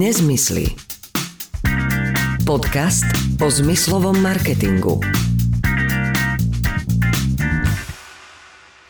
Nezmysly. 0.00 0.64
Podcast 2.48 3.04
o 3.36 3.52
zmyslovom 3.52 4.16
marketingu. 4.16 4.96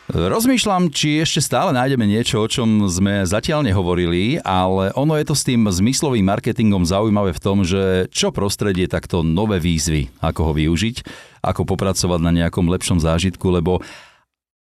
Rozmýšľam, 0.06 0.94
či 0.94 1.18
ešte 1.18 1.42
stále 1.42 1.74
nájdeme 1.74 2.06
niečo, 2.06 2.38
o 2.38 2.46
čom 2.46 2.86
sme 2.86 3.26
zatiaľ 3.26 3.66
nehovorili, 3.66 4.38
ale 4.46 4.94
ono 4.94 5.18
je 5.18 5.26
to 5.26 5.34
s 5.34 5.42
tým 5.42 5.66
zmyslovým 5.66 6.22
marketingom 6.22 6.86
zaujímavé 6.86 7.34
v 7.34 7.42
tom, 7.42 7.66
že 7.66 8.06
čo 8.14 8.30
prostredie 8.30 8.86
takto 8.86 9.26
nové 9.26 9.58
výzvy, 9.58 10.14
ako 10.22 10.40
ho 10.46 10.52
využiť, 10.54 10.96
ako 11.42 11.66
popracovať 11.66 12.20
na 12.22 12.30
nejakom 12.30 12.70
lepšom 12.70 13.02
zážitku, 13.02 13.50
lebo 13.50 13.82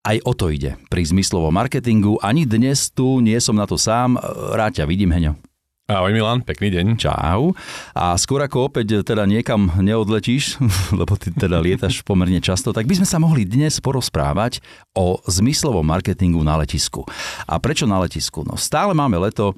aj 0.01 0.17
o 0.25 0.33
to 0.33 0.49
ide 0.49 0.81
pri 0.89 1.05
zmyslovom 1.05 1.53
marketingu. 1.53 2.17
Ani 2.25 2.49
dnes 2.49 2.89
tu 2.89 3.21
nie 3.21 3.37
som 3.37 3.53
na 3.53 3.69
to 3.69 3.77
sám. 3.77 4.17
Ráď 4.57 4.81
ťa 4.81 4.89
vidím, 4.89 5.13
Heňo. 5.13 5.48
Ahoj 5.89 6.13
Milan, 6.13 6.45
pekný 6.45 6.69
deň. 6.69 7.01
Čau. 7.01 7.57
A 7.97 8.13
skôr 8.13 8.45
ako 8.45 8.69
opäť 8.69 9.01
teda 9.01 9.25
niekam 9.25 9.73
neodletíš, 9.81 10.61
lebo 10.99 11.17
ty 11.17 11.33
teda 11.33 11.57
lietaš 11.57 12.05
pomerne 12.05 12.37
často, 12.37 12.69
tak 12.69 12.85
by 12.85 13.01
sme 13.01 13.09
sa 13.09 13.17
mohli 13.17 13.41
dnes 13.41 13.81
porozprávať 13.81 14.61
o 14.93 15.17
zmyslovom 15.25 15.81
marketingu 15.81 16.45
na 16.45 16.61
letisku. 16.61 17.09
A 17.49 17.57
prečo 17.57 17.89
na 17.89 17.97
letisku? 18.05 18.45
No 18.45 18.53
stále 18.53 18.93
máme 18.93 19.17
leto, 19.17 19.57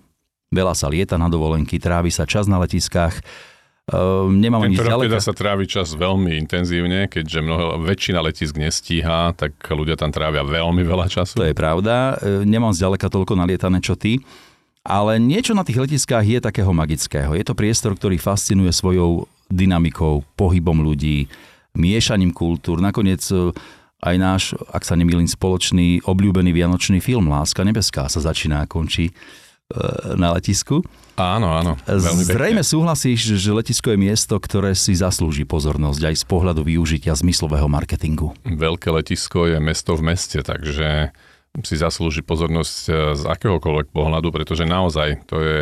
veľa 0.55 0.71
sa 0.71 0.87
lieta 0.87 1.19
na 1.19 1.27
dovolenky, 1.27 1.75
trávi 1.83 2.15
sa 2.15 2.23
čas 2.23 2.47
na 2.47 2.63
letiskách, 2.63 3.19
Uh, 3.91 4.29
nemám 4.29 4.71
Tento 4.71 4.87
rok 4.87 5.03
teda 5.03 5.19
sa 5.19 5.33
trávi 5.35 5.65
čas 5.67 5.97
veľmi 5.97 6.37
intenzívne, 6.37 7.11
keďže 7.11 7.43
mnoho, 7.43 7.81
väčšina 7.81 8.23
letisk 8.23 8.55
nestíha, 8.55 9.35
tak 9.35 9.57
ľudia 9.67 9.99
tam 9.99 10.13
trávia 10.13 10.45
veľmi 10.47 10.85
veľa 10.85 11.11
času. 11.11 11.41
To 11.41 11.49
je 11.49 11.57
pravda. 11.57 12.15
E, 12.21 12.45
Nemám 12.47 12.71
zďaleka 12.71 13.11
toľko 13.11 13.35
nalietané, 13.35 13.83
čo 13.83 13.97
ty. 13.99 14.21
Ale 14.81 15.21
niečo 15.21 15.53
na 15.53 15.61
tých 15.61 15.77
letiskách 15.77 16.25
je 16.25 16.39
takého 16.41 16.73
magického. 16.73 17.37
Je 17.37 17.45
to 17.45 17.53
priestor, 17.53 17.93
ktorý 17.93 18.17
fascinuje 18.17 18.73
svojou 18.73 19.29
dynamikou, 19.53 20.25
pohybom 20.33 20.81
ľudí, 20.81 21.29
miešaním 21.77 22.33
kultúr. 22.33 22.81
Nakoniec 22.81 23.21
e, 23.29 23.53
aj 24.01 24.15
náš, 24.17 24.43
ak 24.73 24.81
sa 24.81 24.97
nemýlim, 24.97 25.29
spoločný 25.29 26.01
obľúbený 26.01 26.49
vianočný 26.49 26.97
film 26.97 27.29
Láska 27.29 27.61
nebeská 27.61 28.09
sa 28.09 28.17
začína 28.17 28.65
a 28.65 28.69
končí 28.69 29.11
e, 29.11 29.13
na 30.17 30.33
letisku. 30.33 30.81
Áno, 31.13 31.53
áno. 31.53 31.77
Veľmi 31.85 32.25
Zrejme 32.25 32.63
pekne. 32.65 32.71
súhlasíš, 32.73 33.37
že 33.37 33.53
letisko 33.53 33.93
je 33.93 33.99
miesto, 34.01 34.33
ktoré 34.41 34.73
si 34.73 34.97
zaslúži 34.97 35.45
pozornosť 35.45 36.09
aj 36.09 36.15
z 36.17 36.25
pohľadu 36.25 36.65
využitia 36.65 37.13
zmyslového 37.13 37.69
marketingu. 37.69 38.33
Veľké 38.49 38.89
letisko 38.89 39.45
je 39.45 39.61
mesto 39.61 39.93
v 39.93 40.09
meste, 40.09 40.41
takže 40.41 41.13
si 41.59 41.75
zaslúži 41.75 42.23
pozornosť 42.23 42.77
e, 42.87 42.91
z 43.19 43.23
akéhokoľvek 43.27 43.91
pohľadu, 43.91 44.31
pretože 44.31 44.63
naozaj 44.63 45.27
to 45.27 45.37
je 45.43 45.59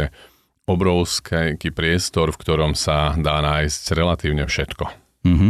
obrovský 0.69 1.73
priestor, 1.73 2.29
v 2.29 2.41
ktorom 2.45 2.77
sa 2.77 3.17
dá 3.17 3.41
nájsť 3.41 3.83
relatívne 3.97 4.45
všetko. 4.45 5.09
Mhm. 5.19 5.49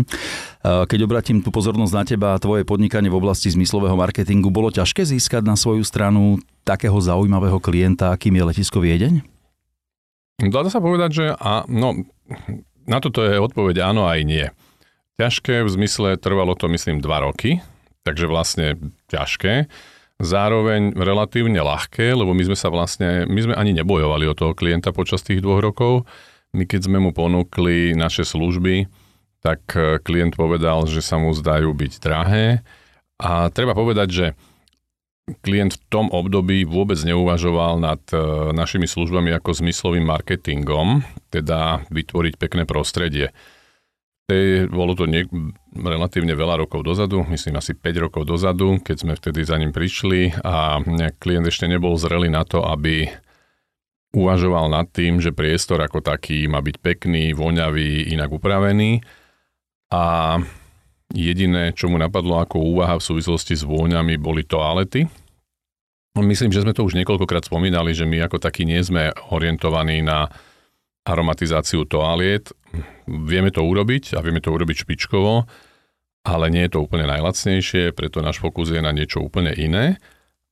Keď 0.65 0.99
obratím 1.05 1.45
tú 1.45 1.53
pozornosť 1.53 1.93
na 1.93 2.03
teba 2.07 2.27
a 2.33 2.41
tvoje 2.41 2.65
podnikanie 2.65 3.11
v 3.11 3.19
oblasti 3.21 3.53
zmyslového 3.53 3.93
marketingu, 3.93 4.49
bolo 4.49 4.73
ťažké 4.73 5.05
získať 5.05 5.45
na 5.45 5.53
svoju 5.53 5.85
stranu 5.85 6.41
takého 6.65 6.97
zaujímavého 6.97 7.61
klienta, 7.61 8.09
akým 8.09 8.33
je 8.33 8.43
letisko 8.49 8.81
Viedeň? 8.81 9.21
Dá 10.39 10.65
sa 10.71 10.81
povedať, 10.81 11.09
že 11.13 11.25
a, 11.35 11.67
no, 11.69 12.07
na 12.89 12.97
toto 12.97 13.21
je 13.21 13.37
odpoveď 13.37 13.93
áno 13.93 14.09
aj 14.09 14.19
nie. 14.25 14.47
Ťažké 15.21 15.67
v 15.67 15.69
zmysle 15.69 16.15
trvalo 16.15 16.55
to 16.55 16.71
myslím 16.71 17.03
dva 17.03 17.21
roky, 17.21 17.61
takže 18.07 18.25
vlastne 18.25 18.79
ťažké. 19.11 19.67
Zároveň 20.19 20.99
relatívne 20.99 21.63
ľahké, 21.63 22.11
lebo 22.11 22.35
my 22.35 22.43
sme 22.51 22.57
sa 22.59 22.67
vlastne, 22.67 23.23
my 23.23 23.39
sme 23.39 23.53
ani 23.55 23.71
nebojovali 23.71 24.27
o 24.27 24.35
toho 24.35 24.51
klienta 24.51 24.91
počas 24.91 25.23
tých 25.23 25.39
dvoch 25.39 25.63
rokov. 25.63 26.03
My 26.51 26.67
keď 26.67 26.91
sme 26.91 26.99
mu 26.99 27.15
ponúkli 27.15 27.95
naše 27.95 28.27
služby, 28.27 28.91
tak 29.39 29.63
e, 29.79 30.03
klient 30.03 30.35
povedal, 30.35 30.83
že 30.91 30.99
sa 30.99 31.15
mu 31.15 31.31
zdajú 31.31 31.71
byť 31.71 31.93
drahé. 32.03 32.67
A 33.15 33.47
treba 33.47 33.71
povedať, 33.71 34.07
že 34.11 34.25
klient 35.39 35.77
v 35.77 35.83
tom 35.87 36.11
období 36.11 36.67
vôbec 36.67 36.99
neuvažoval 36.99 37.79
nad 37.79 38.01
e, 38.11 38.19
našimi 38.51 38.91
službami 38.91 39.31
ako 39.39 39.55
zmyslovým 39.55 40.03
marketingom, 40.03 41.05
teda 41.31 41.87
vytvoriť 41.87 42.33
pekné 42.35 42.67
prostredie. 42.67 43.31
Tej, 44.29 44.69
bolo 44.69 44.93
to 44.93 45.09
niek- 45.09 45.33
relatívne 45.73 46.37
veľa 46.37 46.61
rokov 46.61 46.85
dozadu, 46.85 47.25
myslím 47.33 47.57
asi 47.57 47.73
5 47.73 48.05
rokov 48.05 48.29
dozadu, 48.29 48.77
keď 48.77 48.95
sme 49.01 49.13
vtedy 49.17 49.41
za 49.41 49.57
ním 49.57 49.73
prišli 49.73 50.37
a 50.45 50.77
klient 51.17 51.49
ešte 51.49 51.65
nebol 51.65 51.97
zrelý 51.97 52.29
na 52.29 52.45
to, 52.45 52.61
aby 52.61 53.09
uvažoval 54.13 54.69
nad 54.69 54.85
tým, 54.89 55.17
že 55.17 55.33
priestor 55.33 55.81
ako 55.81 56.05
taký 56.05 56.45
má 56.45 56.61
byť 56.61 56.75
pekný, 56.77 57.33
voňavý, 57.33 58.13
inak 58.13 58.29
upravený 58.29 59.01
a 59.89 60.37
jediné, 61.13 61.73
čo 61.73 61.89
mu 61.89 61.97
napadlo 61.97 62.41
ako 62.41 62.61
úvaha 62.61 63.01
v 63.01 63.05
súvislosti 63.05 63.57
s 63.57 63.65
vôňami, 63.65 64.17
boli 64.21 64.45
toalety. 64.45 65.09
Myslím, 66.17 66.53
že 66.53 66.65
sme 66.65 66.73
to 66.73 66.85
už 66.85 66.97
niekoľkokrát 66.97 67.45
spomínali, 67.45 67.93
že 67.93 68.05
my 68.05 68.25
ako 68.25 68.41
takí 68.41 68.65
nie 68.65 68.81
sme 68.81 69.13
orientovaní 69.33 70.01
na 70.01 70.29
aromatizáciu 71.05 71.85
toaliet. 71.87 72.51
Vieme 73.09 73.49
to 73.49 73.65
urobiť 73.65 74.13
a 74.15 74.21
vieme 74.21 74.39
to 74.39 74.53
urobiť 74.53 74.85
špičkovo, 74.85 75.49
ale 76.25 76.45
nie 76.53 76.67
je 76.67 76.77
to 76.77 76.85
úplne 76.85 77.09
najlacnejšie, 77.09 77.95
preto 77.97 78.21
náš 78.21 78.37
fokus 78.37 78.69
je 78.69 78.81
na 78.83 78.93
niečo 78.93 79.23
úplne 79.23 79.53
iné. 79.55 79.97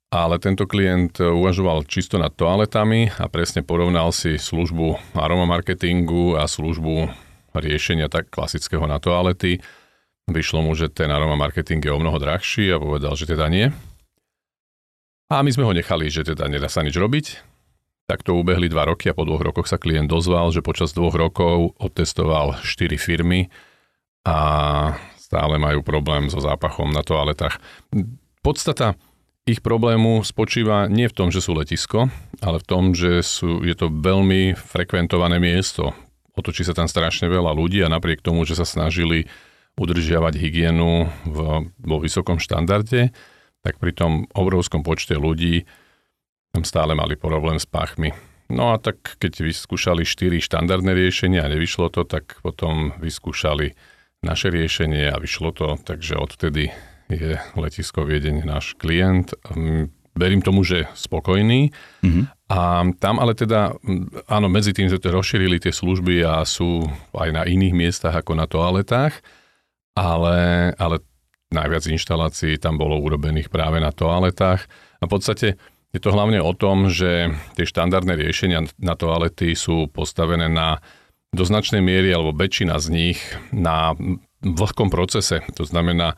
Ale 0.08 0.40
tento 0.40 0.64
klient 0.64 1.20
uvažoval 1.20 1.84
čisto 1.84 2.16
nad 2.16 2.32
toaletami 2.32 3.12
a 3.20 3.28
presne 3.28 3.60
porovnal 3.60 4.16
si 4.16 4.40
službu 4.40 5.18
aromamarketingu 5.20 6.40
a 6.40 6.48
službu 6.48 7.12
riešenia 7.52 8.08
tak 8.08 8.32
klasického 8.32 8.88
na 8.88 9.04
toalety. 9.04 9.60
Vyšlo 10.32 10.64
mu, 10.64 10.72
že 10.80 10.88
ten 10.88 11.12
aroma 11.12 11.36
marketing 11.36 11.84
je 11.84 11.92
o 11.92 12.00
mnoho 12.00 12.24
drahší 12.24 12.72
a 12.72 12.80
povedal, 12.80 13.20
že 13.20 13.28
teda 13.28 13.52
nie. 13.52 13.68
A 15.28 15.44
my 15.44 15.52
sme 15.52 15.68
ho 15.68 15.76
nechali, 15.76 16.08
že 16.08 16.24
teda 16.24 16.48
nedá 16.48 16.72
sa 16.72 16.88
nič 16.88 16.96
robiť. 16.96 17.57
Tak 18.08 18.24
to 18.24 18.40
ubehli 18.40 18.72
dva 18.72 18.88
roky 18.88 19.12
a 19.12 19.18
po 19.18 19.28
dvoch 19.28 19.44
rokoch 19.44 19.68
sa 19.68 19.76
klient 19.76 20.08
dozval, 20.08 20.56
že 20.56 20.64
počas 20.64 20.96
dvoch 20.96 21.12
rokov 21.12 21.76
otestoval 21.76 22.56
4 22.64 22.96
firmy 22.96 23.52
a 24.24 24.38
stále 25.20 25.60
majú 25.60 25.84
problém 25.84 26.32
so 26.32 26.40
zápachom 26.40 26.88
na 26.88 27.04
toaletách. 27.04 27.60
Podstata 28.40 28.96
ich 29.44 29.60
problému 29.60 30.24
spočíva 30.24 30.88
nie 30.88 31.12
v 31.12 31.16
tom, 31.16 31.36
že 31.36 31.44
sú 31.44 31.52
letisko, 31.56 32.08
ale 32.40 32.64
v 32.64 32.68
tom, 32.68 32.96
že 32.96 33.20
sú, 33.24 33.64
je 33.64 33.76
to 33.76 33.92
veľmi 33.92 34.56
frekventované 34.56 35.40
miesto. 35.40 35.92
Otočí 36.36 36.64
sa 36.64 36.72
tam 36.72 36.88
strašne 36.88 37.28
veľa 37.28 37.52
ľudí 37.52 37.84
a 37.84 37.92
napriek 37.92 38.24
tomu, 38.24 38.48
že 38.48 38.56
sa 38.56 38.64
snažili 38.64 39.28
udržiavať 39.76 40.34
hygienu 40.36 41.12
v, 41.28 41.38
vo 41.68 41.98
vysokom 42.00 42.40
štandarde, 42.40 43.12
tak 43.68 43.84
pri 43.84 43.92
tom 43.92 44.32
obrovskom 44.32 44.84
počte 44.84 45.20
ľudí 45.20 45.68
tam 46.58 46.66
stále 46.66 46.98
mali 46.98 47.14
problém 47.14 47.62
s 47.62 47.70
pachmi. 47.70 48.10
No 48.50 48.74
a 48.74 48.82
tak 48.82 49.22
keď 49.22 49.46
vyskúšali 49.46 50.02
4 50.02 50.42
štandardné 50.42 50.98
riešenia 50.98 51.46
a 51.46 51.52
nevyšlo 51.54 51.94
to, 51.94 52.02
tak 52.02 52.42
potom 52.42 52.98
vyskúšali 52.98 53.78
naše 54.26 54.50
riešenie 54.50 55.14
a 55.14 55.22
vyšlo 55.22 55.54
to, 55.54 55.78
takže 55.78 56.18
odvtedy 56.18 56.74
je 57.14 57.38
letisko 57.54 58.10
Viedeň 58.10 58.42
náš 58.42 58.74
klient. 58.74 59.38
Mm, 59.54 59.94
Verím 60.18 60.42
tomu, 60.42 60.66
že 60.66 60.90
spokojný. 60.98 61.70
Mhm. 62.02 62.50
A 62.50 62.90
tam 62.98 63.22
ale 63.22 63.38
teda, 63.38 63.78
mm, 63.78 64.26
áno, 64.26 64.50
medzi 64.50 64.74
tým 64.74 64.90
to 64.90 64.98
rozšírili 64.98 65.62
tie 65.62 65.70
služby 65.70 66.26
a 66.26 66.42
sú 66.42 66.90
aj 67.14 67.30
na 67.38 67.46
iných 67.46 67.78
miestach 67.78 68.18
ako 68.18 68.34
na 68.34 68.50
toaletách, 68.50 69.14
ale, 69.94 70.74
ale 70.82 71.06
najviac 71.54 71.86
inštalácií 71.86 72.58
tam 72.58 72.82
bolo 72.82 72.98
urobených 72.98 73.54
práve 73.54 73.78
na 73.78 73.94
toaletách. 73.94 74.66
A 74.98 75.04
v 75.06 75.12
podstate 75.14 75.62
je 75.96 76.00
to 76.04 76.10
hlavne 76.12 76.44
o 76.44 76.52
tom, 76.52 76.92
že 76.92 77.32
tie 77.56 77.66
štandardné 77.66 78.20
riešenia 78.20 78.68
na 78.78 78.94
toalety 79.00 79.56
sú 79.56 79.88
postavené 79.88 80.52
na 80.52 80.84
do 81.36 81.44
značnej 81.44 81.84
miery, 81.84 82.10
alebo 82.16 82.32
väčšina 82.32 82.80
z 82.80 82.88
nich 82.88 83.20
na 83.52 83.94
vlhkom 84.42 84.88
procese. 84.88 85.44
To 85.60 85.68
znamená, 85.68 86.16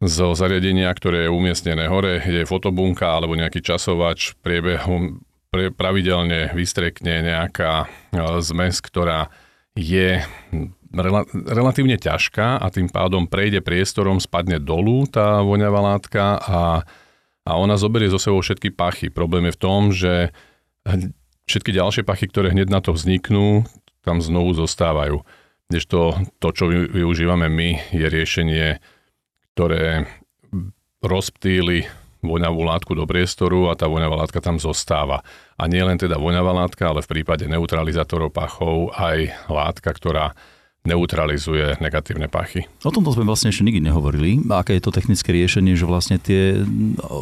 zo 0.00 0.32
zariadenia, 0.32 0.88
ktoré 0.94 1.28
je 1.28 1.34
umiestnené 1.34 1.90
hore, 1.90 2.24
je 2.24 2.48
fotobunka 2.48 3.04
alebo 3.04 3.36
nejaký 3.36 3.60
časovač, 3.60 4.32
priebehom 4.40 5.20
pre, 5.52 5.68
pravidelne 5.68 6.54
vystrekne 6.56 7.20
nejaká 7.20 7.84
e, 7.84 7.86
zmes, 8.40 8.80
ktorá 8.80 9.28
je 9.76 10.24
rela, 10.94 11.22
relatívne 11.34 12.00
ťažká 12.00 12.64
a 12.64 12.66
tým 12.72 12.88
pádom 12.88 13.28
prejde 13.28 13.60
priestorom, 13.60 14.22
spadne 14.22 14.56
dolu 14.56 15.04
tá 15.04 15.44
voňavá 15.44 15.80
látka 15.84 16.40
a, 16.40 16.60
a 17.44 17.56
ona 17.56 17.80
zoberie 17.80 18.12
zo 18.12 18.20
sebou 18.20 18.44
všetky 18.44 18.72
pachy. 18.74 19.08
Problém 19.08 19.48
je 19.48 19.56
v 19.56 19.62
tom, 19.62 19.80
že 19.90 20.34
všetky 21.48 21.74
ďalšie 21.74 22.02
pachy, 22.04 22.28
ktoré 22.28 22.52
hneď 22.52 22.68
na 22.68 22.80
to 22.84 22.92
vzniknú, 22.92 23.64
tam 24.04 24.20
znovu 24.20 24.54
zostávajú. 24.56 25.24
Kdežto 25.70 26.18
to, 26.42 26.48
čo 26.50 26.66
využívame 26.70 27.46
my, 27.46 27.94
je 27.94 28.06
riešenie, 28.06 28.66
ktoré 29.54 30.10
rozptýli 31.00 31.86
voňavú 32.20 32.60
látku 32.60 32.92
do 32.92 33.08
priestoru 33.08 33.72
a 33.72 33.78
tá 33.78 33.88
voňavá 33.88 34.26
látka 34.26 34.44
tam 34.44 34.60
zostáva. 34.60 35.24
A 35.56 35.64
nie 35.64 35.80
len 35.80 35.96
teda 35.96 36.20
voňavá 36.20 36.52
látka, 36.52 36.92
ale 36.92 37.00
v 37.00 37.18
prípade 37.18 37.48
neutralizátorov 37.48 38.28
pachov 38.28 38.92
aj 38.92 39.32
látka, 39.48 39.88
ktorá 39.88 40.36
neutralizuje 40.80 41.76
negatívne 41.76 42.24
pachy. 42.32 42.64
O 42.80 42.92
tomto 42.92 43.12
sme 43.12 43.28
vlastne 43.28 43.52
ešte 43.52 43.68
nikdy 43.68 43.84
nehovorili. 43.84 44.40
Aké 44.48 44.80
je 44.80 44.84
to 44.88 44.96
technické 44.96 45.28
riešenie, 45.28 45.76
že 45.76 45.84
vlastne 45.84 46.16
tie, 46.16 46.64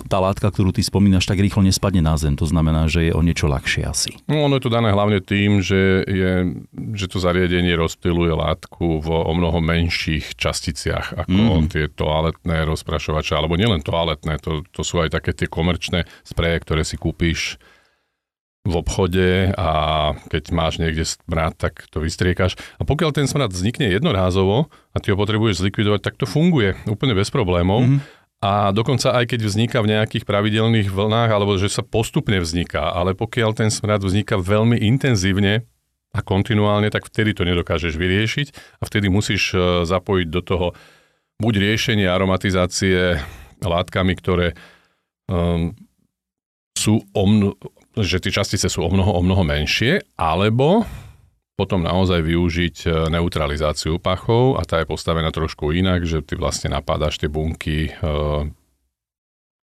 tá 0.07 0.23
látka, 0.23 0.47
ktorú 0.47 0.71
ty 0.71 0.87
spomínaš, 0.87 1.27
tak 1.27 1.43
rýchlo 1.43 1.67
nespadne 1.67 1.99
na 1.99 2.15
zem. 2.15 2.39
To 2.39 2.47
znamená, 2.47 2.87
že 2.87 3.11
je 3.11 3.13
o 3.13 3.19
niečo 3.19 3.51
ľahšie 3.51 3.83
asi. 3.83 4.15
No, 4.31 4.47
ono 4.47 4.63
je 4.63 4.65
to 4.65 4.71
dané 4.71 4.95
hlavne 4.95 5.19
tým, 5.19 5.59
že, 5.59 6.07
je, 6.07 6.55
že 6.95 7.07
to 7.11 7.19
zariadenie 7.19 7.75
rozptiluje 7.75 8.31
látku 8.31 9.03
vo 9.03 9.27
o 9.27 9.33
mnoho 9.35 9.59
menších 9.59 10.39
časticiach 10.39 11.27
ako 11.27 11.67
mm. 11.67 11.69
tie 11.75 11.91
toaletné 11.91 12.63
rozprašovače, 12.63 13.35
alebo 13.35 13.59
nielen 13.59 13.83
toaletné, 13.83 14.39
to, 14.39 14.63
to 14.71 14.87
sú 14.87 15.03
aj 15.03 15.19
také 15.19 15.35
tie 15.35 15.51
komerčné 15.51 16.07
spreje, 16.23 16.63
ktoré 16.63 16.87
si 16.87 16.95
kúpiš 16.95 17.59
v 18.69 18.75
obchode 18.77 19.57
a 19.57 19.71
keď 20.29 20.53
máš 20.53 20.77
niekde 20.77 21.09
smrad, 21.09 21.57
tak 21.57 21.89
to 21.89 22.05
vystriekaš. 22.05 22.61
A 22.77 22.85
pokiaľ 22.85 23.17
ten 23.17 23.25
smrad 23.25 23.49
vznikne 23.49 23.89
jednorázovo 23.89 24.69
a 24.93 24.97
ty 25.01 25.11
ho 25.11 25.17
potrebuješ 25.17 25.65
zlikvidovať, 25.65 26.01
tak 26.05 26.15
to 26.21 26.29
funguje 26.29 26.77
úplne 26.85 27.17
bez 27.17 27.33
problémov. 27.33 27.89
Mm-hmm. 27.89 28.01
A 28.39 28.71
dokonca 28.71 29.19
aj 29.19 29.35
keď 29.35 29.41
vzniká 29.51 29.83
v 29.83 29.99
nejakých 29.99 30.23
pravidelných 30.23 30.95
vlnách, 30.95 31.31
alebo 31.33 31.59
že 31.59 31.73
sa 31.73 31.83
postupne 31.83 32.39
vzniká, 32.39 32.95
ale 32.95 33.17
pokiaľ 33.17 33.51
ten 33.57 33.73
smrad 33.73 34.05
vzniká 34.05 34.39
veľmi 34.39 34.79
intenzívne 34.79 35.67
a 36.15 36.21
kontinuálne, 36.23 36.87
tak 36.93 37.11
vtedy 37.11 37.35
to 37.35 37.43
nedokážeš 37.43 37.99
vyriešiť 37.99 38.79
a 38.79 38.83
vtedy 38.87 39.11
musíš 39.11 39.53
e, 39.53 39.83
zapojiť 39.85 40.29
do 40.31 40.41
toho 40.41 40.67
buď 41.43 41.55
riešenie 41.67 42.07
aromatizácie 42.07 43.19
látkami, 43.59 44.15
ktoré 44.15 44.55
um, 45.27 45.75
sú 46.79 47.03
o, 47.15 47.23
mno, 47.27 47.59
že 48.03 48.23
tie 48.23 48.33
častice 48.35 48.71
sú 48.71 48.85
o 48.85 48.91
mnoho, 48.91 49.15
o 49.19 49.23
mnoho 49.23 49.43
menšie, 49.43 50.03
alebo 50.19 50.87
potom 51.59 51.83
naozaj 51.83 52.23
využiť 52.23 52.77
e, 52.87 52.89
neutralizáciu 53.11 53.99
pachov 53.99 54.55
a 54.55 54.63
tá 54.63 54.79
je 54.79 54.87
postavená 54.87 55.35
trošku 55.35 55.75
inak, 55.75 56.07
že 56.07 56.23
ty 56.23 56.39
vlastne 56.39 56.71
napádaš 56.71 57.19
tie 57.19 57.27
bunky, 57.27 57.91
e, 57.91 57.93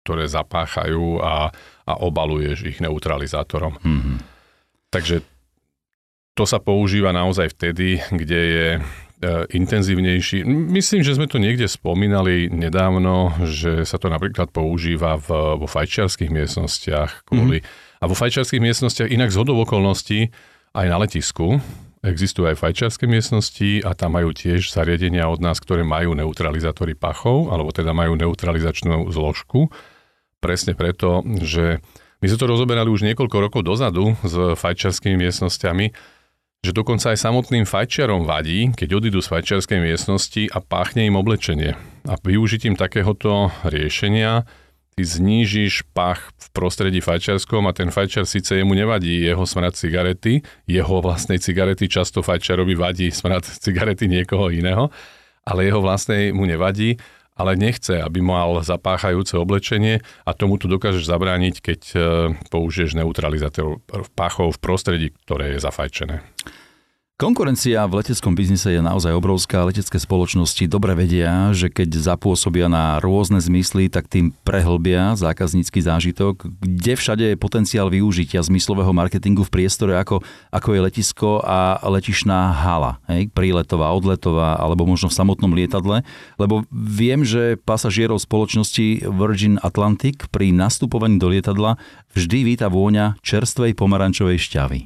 ktoré 0.03 0.27
zapáchajú 0.27 1.23
a, 1.23 1.55
a 1.87 1.93
obaluješ 2.03 2.75
ich 2.75 2.79
neutralizátorom. 2.83 3.79
Mm-hmm. 3.79 4.17
Takže 4.91 5.23
to 6.35 6.45
sa 6.51 6.59
používa 6.59 7.15
naozaj 7.15 7.55
vtedy, 7.55 8.03
kde 8.11 8.41
je 8.43 8.69
e, 8.75 8.81
intenzívnejší. 9.55 10.43
Myslím, 10.51 11.07
že 11.07 11.15
sme 11.15 11.31
to 11.31 11.39
niekde 11.39 11.71
spomínali 11.71 12.51
nedávno, 12.51 13.39
že 13.47 13.87
sa 13.87 14.03
to 14.03 14.11
napríklad 14.11 14.51
používa 14.51 15.15
v, 15.15 15.63
vo 15.63 15.67
fajčiarských 15.71 16.35
miestnostiach 16.35 17.31
kvôli 17.31 17.63
mm-hmm 17.63 17.93
a 18.05 18.09
vo 18.09 18.13
fajčiarských 18.13 18.61
miestnostiach 18.61 19.09
inak 19.09 19.33
z 19.33 19.41
hodov 19.41 19.65
okolností 19.65 20.29
aj 20.77 20.87
na 20.93 21.01
letisku 21.01 21.57
existujú 22.05 22.53
aj 22.53 22.61
fajčiarske 22.61 23.09
miestnosti 23.09 23.81
a 23.81 23.97
tam 23.97 24.21
majú 24.21 24.37
tiež 24.37 24.69
zariadenia 24.69 25.25
od 25.25 25.41
nás, 25.41 25.57
ktoré 25.57 25.89
majú 25.89 26.13
neutralizátory 26.13 26.93
pachov, 26.93 27.49
alebo 27.49 27.73
teda 27.73 27.97
majú 27.97 28.13
neutralizačnú 28.21 29.09
zložku. 29.09 29.73
Presne 30.45 30.77
preto, 30.77 31.25
že 31.41 31.81
my 32.21 32.27
sme 32.29 32.37
to 32.37 32.45
rozoberali 32.45 32.93
už 32.93 33.09
niekoľko 33.09 33.37
rokov 33.41 33.65
dozadu 33.65 34.13
s 34.21 34.37
fajčiarskými 34.37 35.17
miestnosťami, 35.25 35.87
že 36.61 36.77
dokonca 36.77 37.17
aj 37.17 37.25
samotným 37.25 37.65
fajčiarom 37.65 38.29
vadí, 38.29 38.69
keď 38.77 39.01
odídu 39.01 39.25
z 39.25 39.33
fajčiarskej 39.33 39.81
miestnosti 39.81 40.45
a 40.53 40.61
páchne 40.61 41.09
im 41.09 41.17
oblečenie. 41.17 41.73
A 42.05 42.21
využitím 42.21 42.77
takéhoto 42.77 43.49
riešenia 43.65 44.45
ty 44.95 45.03
znížiš 45.03 45.91
pach 45.91 46.31
v 46.39 46.47
prostredí 46.55 47.03
fajčiarskom 47.03 47.67
a 47.67 47.75
ten 47.75 47.91
fajčiar 47.91 48.25
síce 48.25 48.55
jemu 48.55 48.79
nevadí 48.79 49.27
jeho 49.27 49.43
smrad 49.43 49.75
cigarety, 49.75 50.47
jeho 50.71 51.03
vlastnej 51.03 51.43
cigarety 51.43 51.91
často 51.91 52.23
fajčiarovi 52.23 52.75
vadí 52.79 53.11
smrad 53.11 53.43
cigarety 53.65 54.07
niekoho 54.07 54.55
iného, 54.55 54.95
ale 55.43 55.67
jeho 55.67 55.83
vlastnej 55.83 56.31
mu 56.31 56.47
nevadí, 56.47 56.97
ale 57.35 57.59
nechce, 57.59 57.99
aby 57.99 58.23
mal 58.23 58.63
zapáchajúce 58.63 59.35
oblečenie 59.35 59.99
a 60.23 60.31
tomu 60.39 60.55
tu 60.55 60.71
dokážeš 60.71 61.11
zabrániť, 61.11 61.55
keď 61.59 61.81
e, 61.91 61.97
použiješ 62.47 62.95
neutralizátor 62.95 63.83
pachov 64.15 64.55
v 64.55 64.63
prostredí, 64.63 65.07
ktoré 65.27 65.59
je 65.59 65.67
zafajčené. 65.67 66.23
Konkurencia 67.15 67.87
v 67.87 68.03
leteckom 68.03 68.35
biznise 68.35 68.75
je 68.75 68.83
naozaj 68.83 69.15
obrovská. 69.15 69.63
Letecké 69.63 70.03
spoločnosti 70.03 70.67
dobre 70.67 70.99
vedia, 70.99 71.55
že 71.55 71.71
keď 71.71 71.95
zapôsobia 71.95 72.67
na 72.67 72.99
rôzne 72.99 73.39
zmysly, 73.39 73.87
tak 73.87 74.11
tým 74.11 74.35
prehlbia 74.43 75.15
zákaznícky 75.15 75.79
zážitok. 75.79 76.43
Kde 76.43 76.99
všade 76.99 77.25
je 77.31 77.39
potenciál 77.39 77.87
využitia 77.87 78.43
zmyslového 78.43 78.91
marketingu 78.91 79.47
v 79.47 79.55
priestore, 79.55 79.95
ako, 79.95 80.27
ako 80.51 80.69
je 80.75 80.81
letisko 80.91 81.39
a 81.39 81.79
letišná 81.87 82.51
hala, 82.51 82.99
hej? 83.07 83.31
príletová, 83.31 83.95
odletová, 83.95 84.59
alebo 84.59 84.83
možno 84.83 85.07
v 85.07 85.15
samotnom 85.15 85.55
lietadle. 85.55 86.03
Lebo 86.35 86.67
viem, 86.75 87.23
že 87.23 87.55
pasažierov 87.63 88.27
spoločnosti 88.27 89.07
Virgin 89.07 89.63
Atlantic 89.63 90.27
pri 90.35 90.51
nastupovaní 90.51 91.23
do 91.23 91.31
lietadla 91.31 91.79
vždy 92.11 92.43
víta 92.43 92.67
vôňa 92.67 93.23
čerstvej 93.23 93.79
pomarančovej 93.79 94.43
šťavy. 94.51 94.81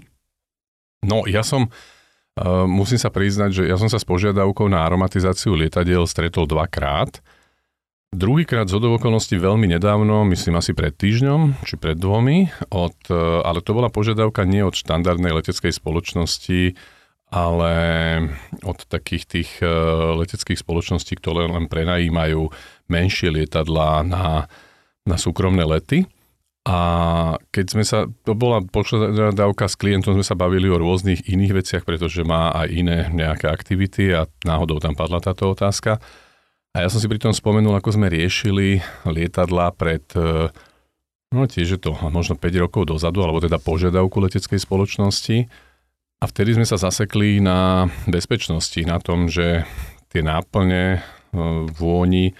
No, 1.08 1.24
ja 1.24 1.40
som 1.40 1.72
musím 2.66 3.00
sa 3.00 3.10
priznať, 3.10 3.50
že 3.50 3.62
ja 3.66 3.76
som 3.80 3.90
sa 3.90 3.98
s 3.98 4.06
požiadavkou 4.06 4.66
na 4.70 4.84
aromatizáciu 4.84 5.56
lietadiel 5.58 6.06
stretol 6.06 6.46
dvakrát. 6.46 7.22
Druhýkrát 8.08 8.72
z 8.72 8.80
okolností 8.80 9.36
veľmi 9.36 9.68
nedávno, 9.68 10.24
myslím 10.32 10.56
asi 10.56 10.72
pred 10.72 10.96
týždňom, 10.96 11.60
či 11.60 11.76
pred 11.76 11.92
dvomi, 11.92 12.48
od, 12.72 12.96
e, 13.12 13.20
ale 13.44 13.60
to 13.60 13.76
bola 13.76 13.92
požiadavka 13.92 14.48
nie 14.48 14.64
od 14.64 14.72
štandardnej 14.72 15.36
leteckej 15.36 15.76
spoločnosti, 15.76 16.72
ale 17.28 17.72
od 18.64 18.78
takých 18.88 19.24
tých 19.28 19.50
e, 19.60 19.68
leteckých 20.24 20.56
spoločností, 20.56 21.20
ktoré 21.20 21.52
len 21.52 21.68
prenajímajú 21.68 22.48
menšie 22.88 23.28
lietadlá 23.28 24.00
na, 24.08 24.48
na 25.04 25.16
súkromné 25.20 25.68
lety. 25.68 26.08
A 26.68 26.76
keď 27.48 27.66
sme 27.72 27.80
sa, 27.80 28.04
to 28.28 28.36
bola 28.36 28.60
požiadavka 28.60 29.72
s 29.72 29.80
klientom, 29.80 30.12
sme 30.12 30.26
sa 30.26 30.36
bavili 30.36 30.68
o 30.68 30.76
rôznych 30.76 31.24
iných 31.24 31.56
veciach, 31.56 31.82
pretože 31.88 32.20
má 32.28 32.52
aj 32.52 32.68
iné 32.68 32.98
nejaké 33.08 33.48
aktivity 33.48 34.12
a 34.12 34.28
náhodou 34.44 34.76
tam 34.76 34.92
padla 34.92 35.24
táto 35.24 35.48
otázka. 35.48 35.96
A 36.76 36.84
ja 36.84 36.92
som 36.92 37.00
si 37.00 37.08
pri 37.08 37.16
tom 37.16 37.32
spomenul, 37.32 37.72
ako 37.72 37.96
sme 37.96 38.12
riešili 38.12 38.84
lietadla 39.08 39.72
pred, 39.72 40.04
e, 40.12 40.52
no 41.32 41.48
tiež 41.48 41.80
je 41.80 41.80
to 41.80 41.96
možno 42.12 42.36
5 42.36 42.44
rokov 42.60 42.84
dozadu, 42.84 43.24
alebo 43.24 43.40
teda 43.40 43.56
požiadavku 43.56 44.20
leteckej 44.20 44.60
spoločnosti. 44.60 45.48
A 46.20 46.24
vtedy 46.28 46.52
sme 46.52 46.68
sa 46.68 46.76
zasekli 46.76 47.40
na 47.40 47.88
bezpečnosti, 48.04 48.84
na 48.84 49.00
tom, 49.00 49.32
že 49.32 49.64
tie 50.12 50.20
náplne 50.20 50.82
e, 50.84 50.98
vôni 51.80 52.36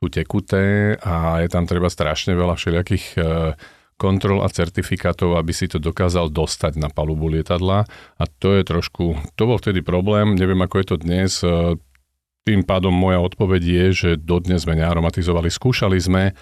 sú 0.00 0.08
tekuté 0.08 0.96
a 1.04 1.44
je 1.44 1.48
tam 1.52 1.68
treba 1.68 1.92
strašne 1.92 2.32
veľa 2.32 2.56
všelijakých 2.56 3.04
e, 3.20 3.52
kontrol 4.00 4.40
a 4.40 4.48
certifikátov, 4.48 5.36
aby 5.36 5.52
si 5.52 5.68
to 5.68 5.76
dokázal 5.76 6.32
dostať 6.32 6.80
na 6.80 6.88
palubu 6.88 7.28
lietadla. 7.28 7.84
A 8.16 8.24
to 8.24 8.56
je 8.56 8.64
trošku, 8.64 9.20
to 9.36 9.42
bol 9.44 9.60
vtedy 9.60 9.84
problém, 9.84 10.40
neviem 10.40 10.56
ako 10.64 10.80
je 10.80 10.86
to 10.88 10.96
dnes, 10.96 11.32
e, 11.44 11.76
tým 12.48 12.64
pádom 12.64 12.96
moja 12.96 13.20
odpoveď 13.20 13.62
je, 13.62 13.86
že 13.92 14.10
dodnes 14.16 14.64
sme 14.64 14.80
nearomatizovali, 14.80 15.52
skúšali 15.52 16.00
sme 16.00 16.32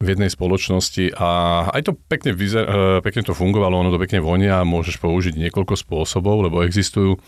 v 0.00 0.06
jednej 0.08 0.32
spoločnosti 0.32 1.12
a 1.20 1.28
aj 1.68 1.82
to 1.84 1.92
pekne, 2.08 2.32
vyzer, 2.32 2.64
e, 2.64 3.04
pekne 3.04 3.28
to 3.28 3.36
fungovalo, 3.36 3.76
ono 3.76 3.92
to 3.92 4.00
pekne 4.00 4.24
vonia 4.24 4.64
a 4.64 4.64
môžeš 4.64 5.04
použiť 5.04 5.36
niekoľko 5.36 5.76
spôsobov, 5.76 6.48
lebo 6.48 6.64
existujú 6.64 7.20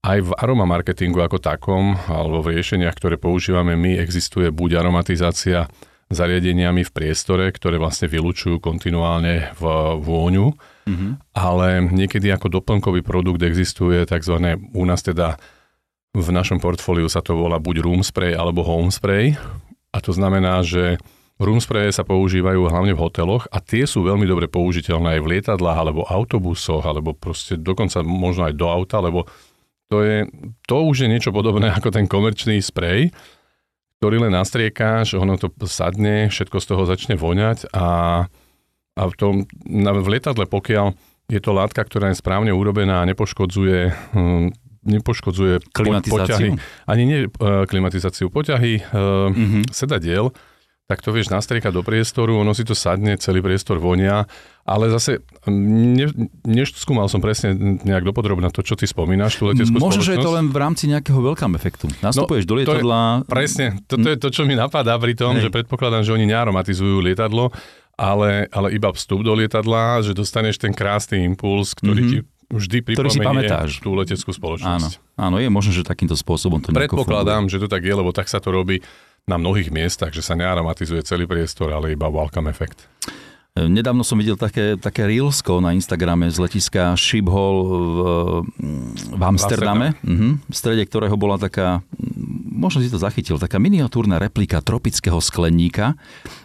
aj 0.00 0.18
v 0.24 0.30
aroma 0.40 0.64
marketingu 0.64 1.20
ako 1.20 1.36
takom, 1.36 1.92
alebo 2.08 2.40
v 2.40 2.56
riešeniach, 2.56 2.96
ktoré 2.96 3.20
používame 3.20 3.76
my, 3.76 4.00
existuje 4.00 4.48
buď 4.48 4.80
aromatizácia 4.80 5.68
zariadeniami 6.10 6.82
v 6.82 6.90
priestore, 6.90 7.46
ktoré 7.54 7.78
vlastne 7.78 8.10
vylúčujú 8.10 8.58
kontinuálne 8.58 9.54
v 9.54 9.62
vôňu, 10.02 10.50
mm-hmm. 10.90 11.12
ale 11.38 11.86
niekedy 11.86 12.34
ako 12.34 12.50
doplnkový 12.50 13.06
produkt 13.06 13.38
existuje 13.46 14.02
tzv. 14.02 14.58
u 14.58 14.84
nás 14.88 15.06
teda 15.06 15.38
v 16.10 16.28
našom 16.34 16.58
portfóliu 16.58 17.06
sa 17.06 17.22
to 17.22 17.38
volá 17.38 17.62
buď 17.62 17.86
room 17.86 18.02
spray 18.02 18.34
alebo 18.34 18.66
home 18.66 18.90
spray 18.90 19.38
a 19.94 20.02
to 20.02 20.10
znamená, 20.10 20.66
že 20.66 20.98
room 21.38 21.62
spray 21.62 21.94
sa 21.94 22.02
používajú 22.02 22.66
hlavne 22.66 22.98
v 22.98 23.02
hoteloch 23.06 23.46
a 23.46 23.62
tie 23.62 23.86
sú 23.86 24.02
veľmi 24.02 24.26
dobre 24.26 24.50
použiteľné 24.50 25.18
aj 25.18 25.20
v 25.22 25.30
lietadlách 25.38 25.78
alebo 25.78 26.02
autobusoch 26.10 26.82
alebo 26.82 27.14
proste 27.14 27.54
dokonca 27.54 28.02
možno 28.02 28.50
aj 28.50 28.54
do 28.58 28.66
auta, 28.66 28.98
lebo 28.98 29.30
to, 29.90 30.06
je, 30.06 30.18
to 30.70 30.76
už 30.86 31.04
je 31.04 31.08
niečo 31.10 31.34
podobné 31.34 31.68
ako 31.74 31.90
ten 31.90 32.06
komerčný 32.06 32.62
sprej, 32.62 33.10
ktorý 33.98 34.22
len 34.22 34.32
nastriekáš, 34.32 35.18
ono 35.18 35.36
to 35.36 35.50
sadne, 35.66 36.30
všetko 36.30 36.56
z 36.62 36.66
toho 36.70 36.82
začne 36.88 37.14
voňať 37.18 37.68
a, 37.74 37.88
a 38.96 39.02
v, 39.04 39.14
tom, 39.18 39.34
na, 39.66 39.92
v 39.92 40.16
lietadle, 40.16 40.46
pokiaľ 40.46 40.94
je 41.30 41.40
to 41.42 41.50
látka, 41.52 41.82
ktorá 41.84 42.10
je 42.10 42.18
správne 42.22 42.54
urobená 42.54 43.02
a 43.02 43.08
nepoškodzuje 43.10 43.78
hm, 44.14 44.48
nepoškodzuje 44.80 45.76
klimatizáciu. 45.76 46.16
poťahy, 46.16 46.48
ani 46.88 47.02
nie 47.04 47.18
uh, 47.28 47.68
klimatizáciu, 47.68 48.32
poťahy 48.32 48.80
uh, 48.80 49.28
mm-hmm. 49.28 49.62
sedadiel, 49.76 50.32
tak 50.90 51.06
to 51.06 51.14
vieš 51.14 51.30
nastriekať 51.30 51.70
do 51.70 51.86
priestoru, 51.86 52.42
ono 52.42 52.50
si 52.50 52.66
to 52.66 52.74
sadne, 52.74 53.14
celý 53.14 53.38
priestor 53.38 53.78
vonia, 53.78 54.26
ale 54.66 54.90
zase 54.90 55.22
ne, 55.46 56.10
neskúmal 56.42 57.06
som 57.06 57.22
presne 57.22 57.54
nejak 57.86 58.02
dopodrobne 58.02 58.50
to, 58.50 58.66
čo 58.66 58.74
ty 58.74 58.90
spomínaš, 58.90 59.38
tú 59.38 59.54
leteckú 59.54 59.78
Možno, 59.78 60.02
že 60.02 60.18
je 60.18 60.26
to 60.26 60.34
len 60.34 60.50
v 60.50 60.58
rámci 60.58 60.90
nejakého 60.90 61.22
veľkám 61.22 61.54
efektu. 61.54 61.86
Nastupuješ 62.02 62.42
no, 62.42 62.48
do 62.50 62.54
lietadla. 62.58 63.22
To 63.22 63.22
je, 63.22 63.30
presne, 63.30 63.66
toto 63.86 64.08
je 64.10 64.18
to, 64.18 64.34
čo 64.34 64.42
mi 64.42 64.58
napadá 64.58 64.98
pri 64.98 65.14
tom, 65.14 65.38
Hej. 65.38 65.46
že 65.46 65.54
predpokladám, 65.54 66.02
že 66.02 66.10
oni 66.10 66.26
nearomatizujú 66.26 67.06
lietadlo, 67.06 67.54
ale, 67.94 68.50
ale 68.50 68.74
iba 68.74 68.90
vstup 68.90 69.22
do 69.22 69.30
lietadla, 69.38 70.02
že 70.02 70.10
dostaneš 70.10 70.58
ten 70.58 70.74
krásny 70.74 71.22
impuls, 71.22 71.70
ktorý 71.78 72.02
mm-hmm. 72.02 72.26
ti 72.26 72.38
vždy 72.50 72.78
pripomenie 72.82 73.46
tú 73.78 73.94
leteckú 73.94 74.34
spoločnosť. 74.34 74.98
Áno, 75.14 75.22
áno, 75.22 75.36
je 75.38 75.46
možné, 75.46 75.70
že 75.70 75.86
takýmto 75.86 76.18
spôsobom 76.18 76.58
to 76.58 76.74
Predpokladám, 76.74 77.46
že 77.46 77.62
to 77.62 77.70
tak 77.70 77.86
je, 77.86 77.94
lebo 77.94 78.10
tak 78.10 78.26
sa 78.26 78.42
to 78.42 78.50
robí 78.50 78.82
na 79.28 79.36
mnohých 79.36 79.72
miestach, 79.74 80.14
že 80.14 80.24
sa 80.24 80.38
nearomatizuje 80.38 81.02
celý 81.04 81.24
priestor, 81.26 81.72
ale 81.72 81.92
iba 81.96 82.08
welcome 82.08 82.48
efekt. 82.48 82.88
Nedávno 83.58 84.06
som 84.06 84.14
videl 84.14 84.38
také, 84.38 84.78
také 84.78 85.10
reelsko 85.10 85.58
na 85.58 85.74
Instagrame 85.74 86.30
z 86.30 86.38
letiska 86.38 86.94
Schiphol 86.94 87.56
v, 87.66 87.98
v 89.10 89.22
Amsterdame, 89.26 89.98
uh-huh, 90.06 90.38
v 90.38 90.54
strede 90.54 90.86
ktorého 90.86 91.18
bola 91.18 91.34
taká, 91.34 91.82
možno 92.46 92.78
si 92.78 92.86
to 92.86 93.02
zachytil, 93.02 93.42
taká 93.42 93.58
miniatúrna 93.58 94.22
replika 94.22 94.62
tropického 94.62 95.18
skleníka, 95.18 95.98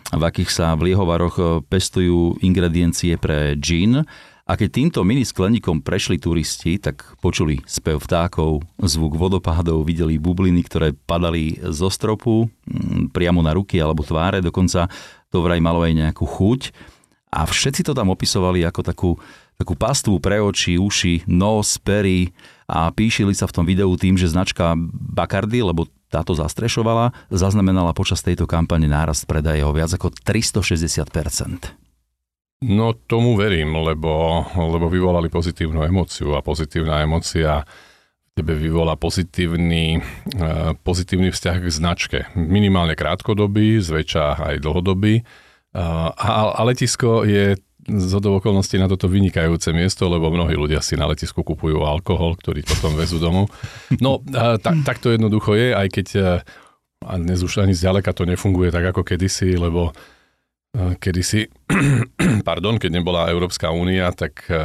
v 0.10 0.24
akých 0.26 0.50
sa 0.50 0.74
v 0.74 0.92
liehovaroch 0.92 1.36
e, 1.38 1.44
pestujú 1.70 2.42
ingrediencie 2.42 3.22
pre 3.22 3.54
gin 3.62 4.02
a 4.46 4.54
keď 4.54 4.70
týmto 4.70 5.02
mini 5.02 5.26
skleníkom 5.26 5.82
prešli 5.82 6.22
turisti, 6.22 6.78
tak 6.78 7.18
počuli 7.18 7.66
spev 7.66 7.98
vtákov, 7.98 8.62
zvuk 8.78 9.18
vodopádov, 9.18 9.82
videli 9.82 10.22
bubliny, 10.22 10.62
ktoré 10.62 10.94
padali 10.94 11.58
zo 11.74 11.90
stropu 11.90 12.46
mm, 12.70 13.10
priamo 13.10 13.42
na 13.42 13.58
ruky 13.58 13.82
alebo 13.82 14.06
tváre, 14.06 14.46
dokonca 14.46 14.86
to 15.34 15.42
vraj 15.42 15.58
malo 15.58 15.82
aj 15.82 15.98
nejakú 15.98 16.30
chuť. 16.30 16.70
A 17.34 17.50
všetci 17.50 17.90
to 17.90 17.98
tam 17.98 18.14
opisovali 18.14 18.62
ako 18.70 18.82
takú, 18.86 19.12
takú 19.58 19.74
pastvu 19.74 20.22
pre 20.22 20.38
oči, 20.38 20.78
uši, 20.78 21.26
nos, 21.26 21.82
pery 21.82 22.30
a 22.70 22.94
píšili 22.94 23.34
sa 23.34 23.50
v 23.50 23.56
tom 23.58 23.66
videu 23.66 23.90
tým, 23.98 24.14
že 24.14 24.30
značka 24.30 24.78
Bacardi, 24.94 25.66
lebo 25.66 25.90
táto 26.14 26.38
zastrešovala, 26.38 27.18
zaznamenala 27.34 27.98
počas 27.98 28.22
tejto 28.22 28.46
kampane 28.46 28.86
nárast 28.86 29.26
predaje 29.26 29.66
o 29.66 29.74
viac 29.74 29.90
ako 29.90 30.14
360%. 30.22 31.85
No 32.64 32.96
tomu 32.96 33.36
verím, 33.36 33.76
lebo, 33.76 34.44
lebo 34.56 34.88
vyvolali 34.88 35.28
pozitívnu 35.28 35.84
emóciu 35.84 36.40
a 36.40 36.46
pozitívna 36.46 37.04
emócia 37.04 37.68
tebe 38.36 38.52
vyvolá 38.52 39.00
pozitívny, 39.00 40.00
e, 40.00 40.02
pozitívny 40.84 41.32
vzťah 41.32 41.56
k 41.56 41.68
značke. 41.72 42.20
Minimálne 42.36 42.92
krátkodobý, 42.96 43.80
zväčša 43.80 44.40
aj 44.40 44.56
dlhodobý. 44.60 45.20
E, 45.20 45.24
a, 45.76 46.52
a 46.52 46.62
letisko 46.68 47.24
je 47.24 47.56
z 47.86 48.12
okolností 48.18 48.76
na 48.82 48.92
toto 48.92 49.08
vynikajúce 49.08 49.72
miesto, 49.72 50.10
lebo 50.12 50.34
mnohí 50.34 50.58
ľudia 50.58 50.84
si 50.84 51.00
na 51.00 51.08
letisku 51.08 51.46
kupujú 51.46 51.86
alkohol, 51.86 52.36
ktorý 52.36 52.66
potom 52.66 52.98
vezú 52.98 53.22
domov. 53.22 53.54
No, 54.04 54.20
tak, 54.60 54.82
tak 54.84 54.98
to 55.00 55.14
jednoducho 55.14 55.54
je, 55.54 55.70
aj 55.72 55.88
keď 55.94 56.08
a 57.06 57.22
dnes 57.22 57.46
už 57.46 57.62
ani 57.62 57.78
zďaleka 57.78 58.10
to 58.18 58.26
nefunguje 58.26 58.74
tak 58.74 58.90
ako 58.90 59.06
kedysi, 59.06 59.54
lebo 59.54 59.94
kedysi, 61.00 61.48
pardon, 62.50 62.76
keď 62.76 62.92
nebola 63.00 63.32
Európska 63.32 63.72
únia, 63.72 64.12
tak 64.12 64.46
e, 64.52 64.60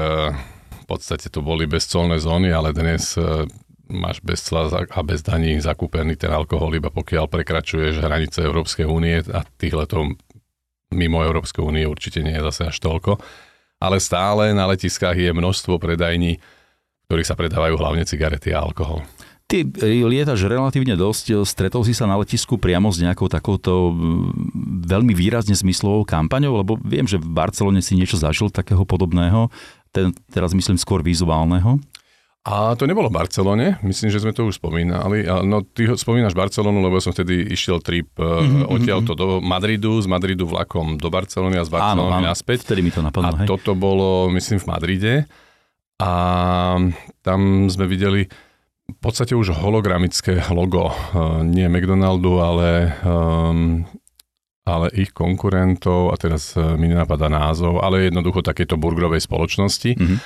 v 0.71 0.85
podstate 0.87 1.31
to 1.31 1.41
boli 1.41 1.71
bezcolné 1.71 2.19
zóny, 2.19 2.51
ale 2.51 2.75
dnes 2.75 3.15
e, 3.15 3.47
máš 3.91 4.23
bez 4.23 4.43
cla 4.47 4.71
a 4.71 5.01
bez 5.03 5.23
daní 5.23 5.59
zakúpený 5.59 6.19
ten 6.19 6.31
alkohol, 6.31 6.75
iba 6.75 6.91
pokiaľ 6.91 7.27
prekračuješ 7.27 8.03
hranice 8.03 8.43
Európskej 8.43 8.87
únie 8.87 9.23
a 9.31 9.43
tých 9.59 9.75
letov 9.75 10.15
mimo 10.91 11.23
Európskej 11.23 11.63
únie 11.63 11.87
určite 11.87 12.23
nie 12.23 12.35
je 12.35 12.47
zase 12.51 12.71
až 12.71 12.77
toľko. 12.83 13.19
Ale 13.81 13.97
stále 14.03 14.53
na 14.53 14.69
letiskách 14.69 15.17
je 15.17 15.31
množstvo 15.33 15.81
predajní, 15.81 16.43
ktorých 17.09 17.29
sa 17.29 17.39
predávajú 17.39 17.81
hlavne 17.81 18.05
cigarety 18.05 18.53
a 18.53 18.61
alkohol. 18.61 19.07
Ty 19.51 19.67
e, 19.83 20.07
lietaš 20.07 20.47
relatívne 20.47 20.95
dosť. 20.95 21.43
Stretol 21.43 21.83
si 21.83 21.91
sa 21.91 22.07
na 22.07 22.15
letisku 22.15 22.55
priamo 22.55 22.87
s 22.95 23.03
nejakou 23.03 23.27
takouto 23.27 23.91
veľmi 24.87 25.11
výrazne 25.11 25.59
zmyslovou 25.59 26.07
kampaňou? 26.07 26.63
Lebo 26.63 26.79
viem, 26.79 27.03
že 27.03 27.19
v 27.19 27.27
Barcelone 27.35 27.83
si 27.83 27.99
niečo 27.99 28.15
zažil 28.15 28.55
takého 28.55 28.87
podobného. 28.87 29.51
Ten, 29.91 30.15
teraz 30.31 30.55
myslím 30.55 30.79
skôr 30.79 31.03
vizuálneho. 31.03 31.83
A 32.41 32.73
to 32.73 32.89
nebolo 32.89 33.13
v 33.13 33.21
Barcelone, 33.21 33.77
myslím, 33.85 34.09
že 34.09 34.25
sme 34.25 34.33
to 34.33 34.49
už 34.49 34.57
spomínali. 34.57 35.29
No 35.45 35.61
ty 35.61 35.85
spomínaš 35.93 36.33
Barcelonu, 36.33 36.81
lebo 36.81 36.97
som 36.97 37.13
vtedy 37.13 37.53
išiel 37.53 37.85
trip 37.85 38.09
mm-hmm, 38.17 38.65
odtiaľto 38.65 39.13
do 39.13 39.27
Madridu, 39.45 40.01
z 40.01 40.09
Madridu 40.09 40.49
vlakom 40.49 40.97
do 40.97 41.13
Barcelony 41.13 41.61
a 41.61 41.69
z 41.69 41.75
Barcelony 41.75 42.17
áno, 42.17 42.25
áno, 42.25 42.33
naspäť. 42.33 42.65
Vtedy 42.65 42.81
mi 42.81 42.89
to 42.89 43.05
napadlo, 43.05 43.37
A 43.37 43.45
hej. 43.45 43.47
toto 43.51 43.77
bolo, 43.77 44.33
myslím, 44.33 44.57
v 44.57 44.67
Madride. 44.73 45.15
A 46.01 46.11
tam 47.21 47.69
sme 47.69 47.85
videli 47.85 48.25
v 48.95 49.01
podstate 49.01 49.33
už 49.39 49.55
hologramické 49.55 50.43
logo, 50.51 50.91
uh, 50.91 51.41
nie 51.47 51.67
McDonaldu, 51.67 52.43
ale, 52.43 52.95
um, 53.07 53.87
ale 54.67 54.87
ich 54.95 55.15
konkurentov, 55.15 56.11
a 56.13 56.17
teraz 56.19 56.55
uh, 56.59 56.75
mi 56.75 56.91
nenapadá 56.91 57.31
názov, 57.31 57.81
ale 57.81 58.11
jednoducho 58.11 58.43
takéto 58.43 58.75
burgerovej 58.75 59.23
spoločnosti. 59.25 59.97
Mm-hmm. 59.97 60.19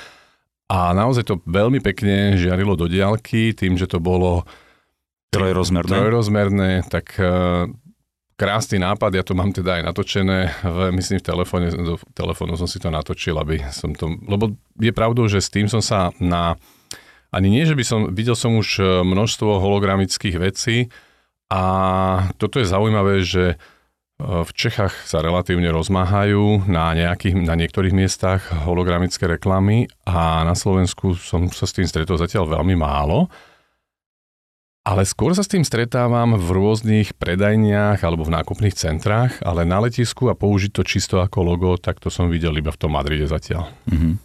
A 0.65 0.97
naozaj 0.97 1.29
to 1.29 1.41
veľmi 1.45 1.77
pekne 1.81 2.35
žiarilo 2.41 2.73
do 2.73 2.89
diálky, 2.89 3.53
tým, 3.53 3.77
že 3.77 3.85
to 3.85 4.01
bolo 4.01 4.49
trojrozmerné, 5.29 5.93
trojrozmerné 5.93 6.69
tak 6.89 7.13
uh, 7.21 7.69
krásny 8.35 8.83
nápad, 8.83 9.15
ja 9.15 9.23
to 9.23 9.31
mám 9.31 9.55
teda 9.55 9.79
aj 9.79 9.83
natočené, 9.87 10.39
v, 10.59 10.77
myslím 10.99 11.23
v 11.23 11.27
telefóne, 11.27 11.67
do 11.71 11.95
telefónu 12.11 12.59
som 12.59 12.67
si 12.67 12.83
to 12.83 12.91
natočil, 12.91 13.39
aby 13.39 13.63
som 13.71 13.95
to, 13.95 14.11
lebo 14.27 14.55
je 14.75 14.91
pravdou, 14.91 15.27
že 15.31 15.39
s 15.39 15.49
tým 15.51 15.71
som 15.71 15.79
sa 15.79 16.11
na 16.19 16.59
ani 17.35 17.51
nie, 17.51 17.67
že 17.67 17.75
by 17.75 17.83
som, 17.83 17.99
videl 18.15 18.39
som 18.39 18.55
už 18.55 18.79
e, 18.79 18.83
množstvo 19.03 19.59
hologramických 19.59 20.39
vecí 20.39 20.87
a 21.51 21.63
toto 22.39 22.63
je 22.63 22.71
zaujímavé, 22.71 23.27
že 23.27 23.43
e, 23.53 23.55
v 24.23 24.51
Čechách 24.55 24.95
sa 25.03 25.19
relatívne 25.19 25.67
rozmáhajú 25.75 26.71
na, 26.71 26.95
nejakých, 26.95 27.35
na 27.43 27.59
niektorých 27.59 27.91
miestach 27.91 28.47
hologramické 28.63 29.27
reklamy 29.27 29.91
a 30.07 30.47
na 30.47 30.55
Slovensku 30.55 31.19
som 31.19 31.51
sa 31.51 31.67
s 31.67 31.75
tým 31.75 31.85
stretol 31.85 32.15
zatiaľ 32.15 32.47
veľmi 32.47 32.79
málo. 32.79 33.27
Ale 34.85 35.01
skôr 35.01 35.33
sa 35.33 35.41
s 35.41 35.49
tým 35.49 35.65
stretávam 35.65 36.37
v 36.37 36.45
rôznych 36.45 37.17
predajniach 37.17 38.05
alebo 38.05 38.21
v 38.21 38.37
nákupných 38.37 38.77
centrách, 38.77 39.41
ale 39.41 39.65
na 39.65 39.81
letisku 39.81 40.29
a 40.29 40.37
použiť 40.37 40.71
to 40.71 40.85
čisto 40.85 41.25
ako 41.25 41.41
logo, 41.41 41.73
tak 41.81 41.97
to 41.97 42.13
som 42.13 42.29
videl 42.29 42.53
iba 42.53 42.69
v 42.69 42.77
tom 42.77 42.93
Madride 42.93 43.25
zatiaľ. 43.25 43.73
Mm-hmm. 43.89 44.24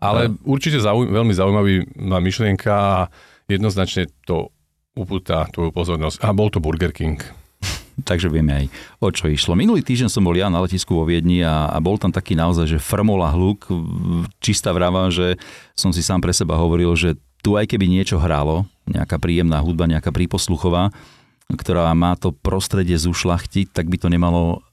Ale 0.00 0.28
no. 0.28 0.36
určite 0.44 0.80
zauj- 0.80 1.08
veľmi 1.08 1.32
zaujímavý 1.32 1.74
myšlienka 1.96 2.72
a 2.72 2.96
jednoznačne 3.48 4.10
to 4.28 4.52
upúta 4.96 5.48
tvoju 5.52 5.70
pozornosť. 5.72 6.24
A 6.24 6.32
bol 6.32 6.48
to 6.48 6.60
Burger 6.60 6.92
King. 6.92 7.20
Takže 8.08 8.28
vieme 8.28 8.64
aj, 8.64 8.66
o 9.00 9.08
čo 9.12 9.28
išlo. 9.28 9.56
Minulý 9.56 9.84
týždeň 9.84 10.08
som 10.12 10.24
bol 10.24 10.36
ja 10.36 10.48
na 10.52 10.60
letisku 10.60 10.96
vo 10.96 11.04
Viedni 11.08 11.40
a, 11.44 11.68
a 11.72 11.78
bol 11.80 11.96
tam 11.96 12.12
taký 12.12 12.36
naozaj, 12.36 12.76
že 12.76 12.78
frmola 12.80 13.32
hluk, 13.32 13.68
čistá 14.40 14.72
vrava, 14.72 15.08
že 15.08 15.40
som 15.72 15.92
si 15.92 16.04
sám 16.04 16.20
pre 16.20 16.32
seba 16.32 16.56
hovoril, 16.60 16.92
že 16.96 17.16
tu 17.44 17.54
aj 17.54 17.68
keby 17.70 17.86
niečo 17.86 18.18
hrálo, 18.18 18.66
nejaká 18.88 19.16
príjemná 19.22 19.62
hudba, 19.62 19.86
nejaká 19.86 20.10
príposluchová, 20.10 20.90
ktorá 21.52 21.88
má 21.94 22.18
to 22.18 22.34
prostredie 22.34 22.98
zušlachtiť, 22.98 23.70
tak 23.70 23.86
by 23.86 23.96
to 24.00 24.10
nemalo 24.10 24.66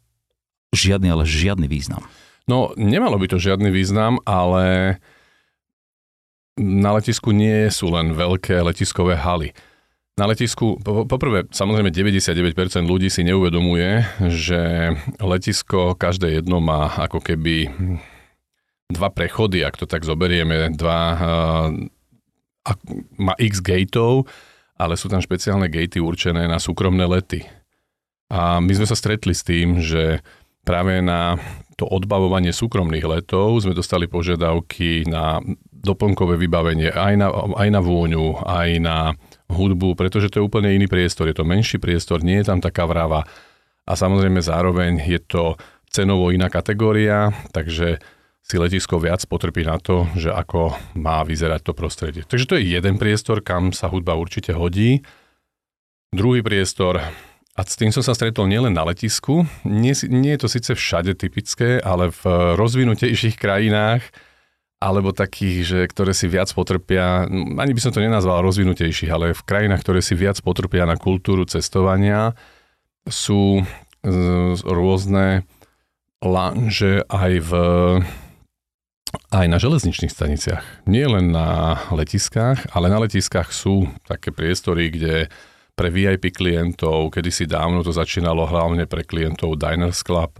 žiadny, 0.73 1.13
ale 1.13 1.23
žiadny 1.23 1.69
význam. 1.69 2.01
No, 2.49 2.73
nemalo 2.75 3.15
by 3.21 3.29
to 3.29 3.37
žiadny 3.39 3.71
význam, 3.71 4.19
ale 4.27 4.97
na 6.59 6.93
letisku 6.93 7.33
nie 7.33 7.69
sú 7.73 7.89
len 7.89 8.13
veľké 8.13 8.61
letiskové 8.61 9.17
haly. 9.17 9.53
Na 10.13 10.29
letisku, 10.29 10.77
poprvé, 10.85 11.49
samozrejme 11.49 11.89
99% 11.89 12.85
ľudí 12.85 13.09
si 13.09 13.25
neuvedomuje, 13.25 14.05
že 14.29 14.93
letisko 15.17 15.97
každé 15.97 16.37
jedno 16.37 16.61
má 16.61 16.93
ako 16.93 17.17
keby 17.17 17.73
dva 18.93 19.09
prechody, 19.09 19.65
ak 19.65 19.81
to 19.81 19.89
tak 19.89 20.05
zoberieme, 20.05 20.69
dva, 20.77 21.01
uh, 21.17 21.69
má 23.17 23.33
x 23.41 23.57
gateov, 23.57 24.29
ale 24.77 24.93
sú 25.01 25.09
tam 25.09 25.17
špeciálne 25.17 25.65
gatey 25.65 25.97
určené 25.97 26.45
na 26.45 26.61
súkromné 26.61 27.09
lety. 27.09 27.41
A 28.29 28.61
my 28.61 28.69
sme 28.69 28.85
sa 28.85 28.93
stretli 28.93 29.33
s 29.33 29.41
tým, 29.41 29.81
že 29.81 30.21
práve 30.61 31.01
na 31.01 31.41
to 31.73 31.89
odbavovanie 31.89 32.53
súkromných 32.53 33.05
letov 33.05 33.65
sme 33.65 33.73
dostali 33.73 34.05
požiadavky 34.05 35.09
na 35.09 35.41
doplnkové 35.83 36.39
vybavenie 36.39 36.89
aj 36.89 37.13
na, 37.19 37.27
aj 37.59 37.69
na 37.69 37.81
vôňu, 37.83 38.39
aj 38.39 38.69
na 38.79 38.97
hudbu, 39.51 39.99
pretože 39.99 40.31
to 40.31 40.39
je 40.39 40.47
úplne 40.47 40.71
iný 40.71 40.87
priestor. 40.87 41.27
Je 41.27 41.35
to 41.35 41.43
menší 41.43 41.77
priestor, 41.77 42.23
nie 42.23 42.39
je 42.39 42.47
tam 42.47 42.63
taká 42.63 42.87
vrava 42.87 43.27
a 43.83 43.93
samozrejme 43.93 44.39
zároveň 44.39 45.03
je 45.03 45.19
to 45.19 45.59
cenovo 45.91 46.31
iná 46.31 46.47
kategória, 46.47 47.35
takže 47.51 47.99
si 48.43 48.55
letisko 48.59 48.99
viac 48.99 49.23
potrpí 49.27 49.63
na 49.63 49.79
to, 49.79 50.07
že 50.19 50.31
ako 50.31 50.75
má 50.99 51.23
vyzerať 51.23 51.63
to 51.63 51.71
prostredie. 51.75 52.23
Takže 52.27 52.47
to 52.47 52.55
je 52.59 52.75
jeden 52.75 52.95
priestor, 52.99 53.39
kam 53.39 53.71
sa 53.71 53.87
hudba 53.87 54.15
určite 54.19 54.51
hodí. 54.51 55.03
Druhý 56.11 56.43
priestor, 56.43 56.99
A 57.53 57.61
s 57.61 57.77
tým 57.77 57.93
som 57.93 58.01
sa 58.01 58.17
stretol 58.17 58.49
nielen 58.49 58.73
na 58.73 58.81
letisku, 58.81 59.45
nie, 59.61 59.93
nie 60.09 60.33
je 60.33 60.41
to 60.41 60.49
síce 60.49 60.73
všade 60.73 61.13
typické, 61.21 61.77
ale 61.77 62.09
v 62.09 62.25
rozvinutejších 62.57 63.37
krajinách, 63.37 64.01
alebo 64.83 65.15
takých, 65.15 65.57
že, 65.63 65.79
ktoré 65.87 66.11
si 66.11 66.27
viac 66.27 66.51
potrpia, 66.51 67.23
ani 67.31 67.71
by 67.71 67.79
som 67.79 67.95
to 67.95 68.03
nenazval 68.03 68.43
rozvinutejších, 68.43 69.07
ale 69.07 69.31
v 69.31 69.45
krajinách, 69.47 69.79
ktoré 69.79 70.03
si 70.03 70.19
viac 70.19 70.35
potrpia 70.43 70.83
na 70.83 70.99
kultúru 70.99 71.47
cestovania, 71.47 72.35
sú 73.07 73.63
e, 73.63 73.63
rôzne 74.59 75.47
lanže 76.19 77.07
aj 77.07 77.33
v 77.39 77.51
aj 79.29 79.45
na 79.45 79.61
železničných 79.61 80.09
staniciach. 80.09 80.89
Nie 80.89 81.05
len 81.05 81.29
na 81.29 81.77
letiskách, 81.93 82.73
ale 82.73 82.89
na 82.89 82.97
letiskách 82.97 83.53
sú 83.53 83.85
také 84.09 84.33
priestory, 84.33 84.89
kde 84.89 85.29
pre 85.73 85.89
VIP 85.89 86.33
klientov, 86.33 87.13
kedysi 87.13 87.49
dávno 87.49 87.81
to 87.81 87.93
začínalo 87.93 88.45
hlavne 88.45 88.85
pre 88.85 89.05
klientov 89.05 89.57
Diners 89.57 90.05
Club. 90.05 90.37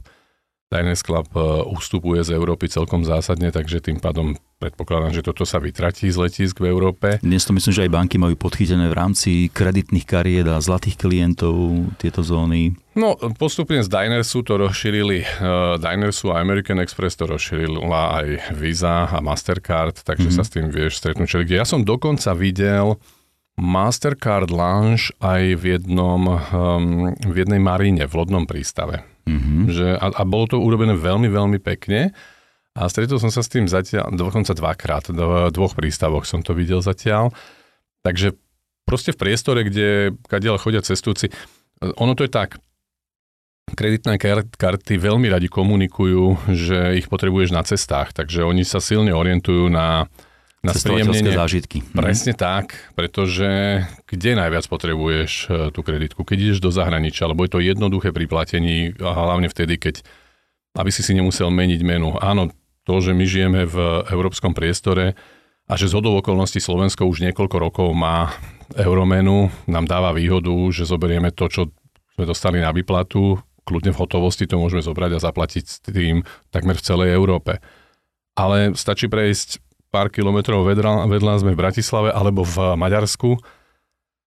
Diners 0.73 1.05
Club 1.05 1.29
e, 1.37 1.39
ustupuje 1.69 2.25
z 2.25 2.33
Európy 2.33 2.65
celkom 2.65 3.05
zásadne, 3.05 3.53
takže 3.53 3.77
tým 3.77 4.01
pádom 4.01 4.33
predpokladám, 4.57 5.13
že 5.13 5.21
toto 5.21 5.45
sa 5.45 5.61
vytratí 5.61 6.09
z 6.09 6.17
letisk 6.17 6.65
v 6.65 6.73
Európe. 6.73 7.21
Dnes 7.21 7.45
to 7.45 7.53
myslím, 7.53 7.73
že 7.77 7.83
aj 7.85 7.93
banky 7.93 8.17
majú 8.17 8.33
podchytené 8.33 8.89
v 8.89 8.97
rámci 8.97 9.31
kreditných 9.53 10.07
kariet 10.07 10.49
a 10.49 10.57
zlatých 10.57 10.97
klientov 10.97 11.53
tieto 12.01 12.25
zóny. 12.25 12.73
No, 12.97 13.13
postupne 13.37 13.85
z 13.85 13.89
Dinersu 13.89 14.41
to 14.41 14.57
rozšírili, 14.57 15.25
uh, 15.25 15.77
Dinersu 15.77 16.33
a 16.33 16.41
American 16.41 16.81
Express 16.81 17.19
to 17.19 17.29
rozšírila 17.29 18.23
aj 18.23 18.27
Visa 18.57 19.09
a 19.09 19.17
Mastercard, 19.21 20.01
takže 20.01 20.31
mm-hmm. 20.31 20.41
sa 20.41 20.47
s 20.47 20.53
tým 20.53 20.71
vieš 20.73 21.01
stretnúť. 21.03 21.45
Kde 21.45 21.59
ja 21.61 21.67
som 21.67 21.85
dokonca 21.85 22.33
videl 22.33 22.97
Mastercard 23.59 24.49
Lounge 24.49 25.13
aj 25.21 25.61
v, 25.61 25.77
jednom, 25.77 26.21
um, 26.25 27.13
v 27.13 27.35
jednej 27.37 27.61
maríne, 27.61 28.09
v 28.09 28.13
lodnom 28.17 28.49
prístave. 28.49 29.12
Mm-hmm. 29.23 29.59
Že, 29.71 29.87
a, 29.97 30.07
a 30.19 30.23
bolo 30.27 30.45
to 30.51 30.57
urobené 30.59 30.93
veľmi, 30.95 31.31
veľmi 31.31 31.59
pekne. 31.63 32.11
A 32.73 32.89
stretol 32.89 33.21
som 33.21 33.29
sa 33.29 33.45
s 33.45 33.53
tým 33.53 33.69
zatiaľ, 33.69 34.09
dokonca 34.17 34.57
dvakrát, 34.57 35.13
v 35.13 35.53
dvoch 35.53 35.77
prístavoch 35.77 36.25
som 36.25 36.41
to 36.41 36.57
videl 36.57 36.81
zatiaľ. 36.81 37.29
Takže 38.01 38.33
proste 38.83 39.13
v 39.13 39.21
priestore, 39.21 39.61
kde 39.63 40.17
kadiaľ 40.25 40.57
chodia 40.57 40.81
cestujúci, 40.81 41.29
ono 41.79 42.17
to 42.17 42.25
je 42.25 42.31
tak, 42.33 42.57
kreditné 43.71 44.19
karty 44.59 44.99
veľmi 44.99 45.31
radi 45.31 45.47
komunikujú, 45.47 46.51
že 46.51 46.99
ich 46.99 47.07
potrebuješ 47.07 47.55
na 47.55 47.63
cestách, 47.63 48.11
takže 48.11 48.43
oni 48.43 48.67
sa 48.67 48.83
silne 48.83 49.15
orientujú 49.15 49.71
na 49.71 50.11
na 50.63 50.71
spríjemnenie. 50.71 51.35
zážitky. 51.35 51.83
Mhm. 51.83 51.99
Presne 51.99 52.33
tak, 52.33 52.73
pretože 52.95 53.83
kde 54.07 54.39
najviac 54.39 54.63
potrebuješ 54.71 55.31
e, 55.31 55.45
tú 55.75 55.83
kreditku? 55.83 56.23
Keď 56.23 56.37
ideš 56.39 56.59
do 56.63 56.71
zahraničia, 56.71 57.27
lebo 57.27 57.43
je 57.43 57.51
to 57.51 57.59
jednoduché 57.59 58.15
pri 58.15 58.25
platení 58.31 58.95
a 59.03 59.11
hlavne 59.11 59.51
vtedy, 59.51 59.75
keď 59.75 60.01
aby 60.73 60.89
si 60.89 61.05
si 61.05 61.13
nemusel 61.13 61.53
meniť 61.53 61.81
menu. 61.85 62.17
Áno, 62.17 62.49
to, 62.83 62.95
že 62.99 63.13
my 63.13 63.25
žijeme 63.29 63.61
v 63.69 63.77
európskom 64.09 64.57
priestore 64.57 65.13
a 65.69 65.73
že 65.77 65.87
z 65.87 65.95
hodou 65.95 66.17
okolností 66.19 66.59
Slovensko 66.59 67.07
už 67.07 67.23
niekoľko 67.29 67.57
rokov 67.61 67.87
má 67.93 68.33
euromenu, 68.73 69.53
nám 69.69 69.85
dáva 69.85 70.11
výhodu, 70.11 70.51
že 70.73 70.89
zoberieme 70.89 71.29
to, 71.29 71.45
čo 71.47 71.61
sme 72.17 72.25
dostali 72.25 72.59
na 72.59 72.73
vyplatu, 72.73 73.39
kľudne 73.63 73.95
v 73.95 74.01
hotovosti 74.01 74.49
to 74.49 74.59
môžeme 74.59 74.83
zobrať 74.83 75.17
a 75.17 75.23
zaplatiť 75.23 75.63
s 75.63 75.77
tým 75.85 76.25
takmer 76.51 76.75
v 76.75 76.85
celej 76.85 77.09
Európe. 77.15 77.63
Ale 78.33 78.73
stačí 78.73 79.07
prejsť 79.07 79.61
pár 79.93 80.09
kilometrov 80.09 80.65
vedľa, 80.65 81.05
vedľa 81.05 81.45
sme 81.45 81.53
v 81.53 81.61
Bratislave 81.61 82.09
alebo 82.09 82.41
v 82.41 82.73
Maďarsku 82.73 83.37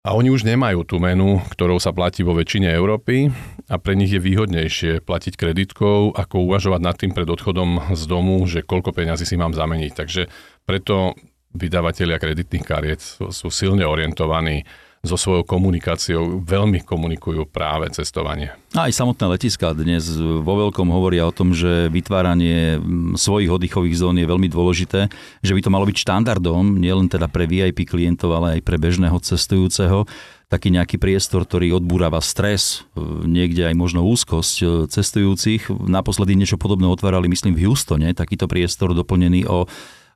a 0.06 0.16
oni 0.16 0.32
už 0.32 0.48
nemajú 0.48 0.86
tú 0.88 1.02
menu, 1.04 1.44
ktorou 1.52 1.82
sa 1.82 1.92
platí 1.92 2.24
vo 2.24 2.32
väčšine 2.32 2.70
Európy 2.72 3.28
a 3.68 3.76
pre 3.76 3.98
nich 3.98 4.14
je 4.14 4.24
výhodnejšie 4.24 5.04
platiť 5.04 5.34
kreditkou, 5.36 6.16
ako 6.16 6.48
uvažovať 6.48 6.82
nad 6.86 6.96
tým 6.96 7.12
pred 7.12 7.28
odchodom 7.28 7.92
z 7.92 8.04
domu, 8.08 8.40
že 8.48 8.64
koľko 8.64 8.96
peňazí 8.96 9.28
si 9.28 9.36
mám 9.36 9.52
zameniť. 9.52 9.92
Takže 9.92 10.32
preto 10.64 11.18
vydavatelia 11.52 12.22
kreditných 12.22 12.64
kariet 12.64 13.04
sú 13.04 13.52
silne 13.52 13.84
orientovaní 13.84 14.64
so 15.06 15.16
svojou 15.16 15.46
komunikáciou 15.46 16.42
veľmi 16.42 16.82
komunikujú 16.84 17.46
práve 17.48 17.90
cestovanie. 17.94 18.52
A 18.76 18.90
aj 18.90 18.98
samotné 18.98 19.26
letiska 19.38 19.72
dnes 19.78 20.10
vo 20.18 20.54
veľkom 20.68 20.90
hovoria 20.90 21.30
o 21.30 21.36
tom, 21.36 21.54
že 21.54 21.88
vytváranie 21.94 22.82
svojich 23.16 23.50
oddychových 23.52 24.00
zón 24.00 24.18
je 24.20 24.28
veľmi 24.28 24.50
dôležité, 24.52 25.08
že 25.42 25.56
by 25.56 25.62
to 25.64 25.74
malo 25.74 25.86
byť 25.88 25.98
štandardom, 26.02 26.82
nielen 26.82 27.08
teda 27.08 27.30
pre 27.30 27.48
VIP 27.48 27.88
klientov, 27.88 28.36
ale 28.36 28.60
aj 28.60 28.62
pre 28.66 28.76
bežného 28.82 29.16
cestujúceho 29.22 30.10
taký 30.48 30.72
nejaký 30.72 30.96
priestor, 30.96 31.44
ktorý 31.44 31.76
odbúrava 31.76 32.24
stres, 32.24 32.88
niekde 33.28 33.68
aj 33.68 33.76
možno 33.76 34.08
úzkosť 34.08 34.88
cestujúcich. 34.88 35.68
Naposledy 35.68 36.40
niečo 36.40 36.56
podobné 36.56 36.88
otvárali, 36.88 37.28
myslím, 37.28 37.52
v 37.52 37.68
Houstone, 37.68 38.16
takýto 38.16 38.48
priestor 38.48 38.96
doplnený 38.96 39.44
o 39.44 39.68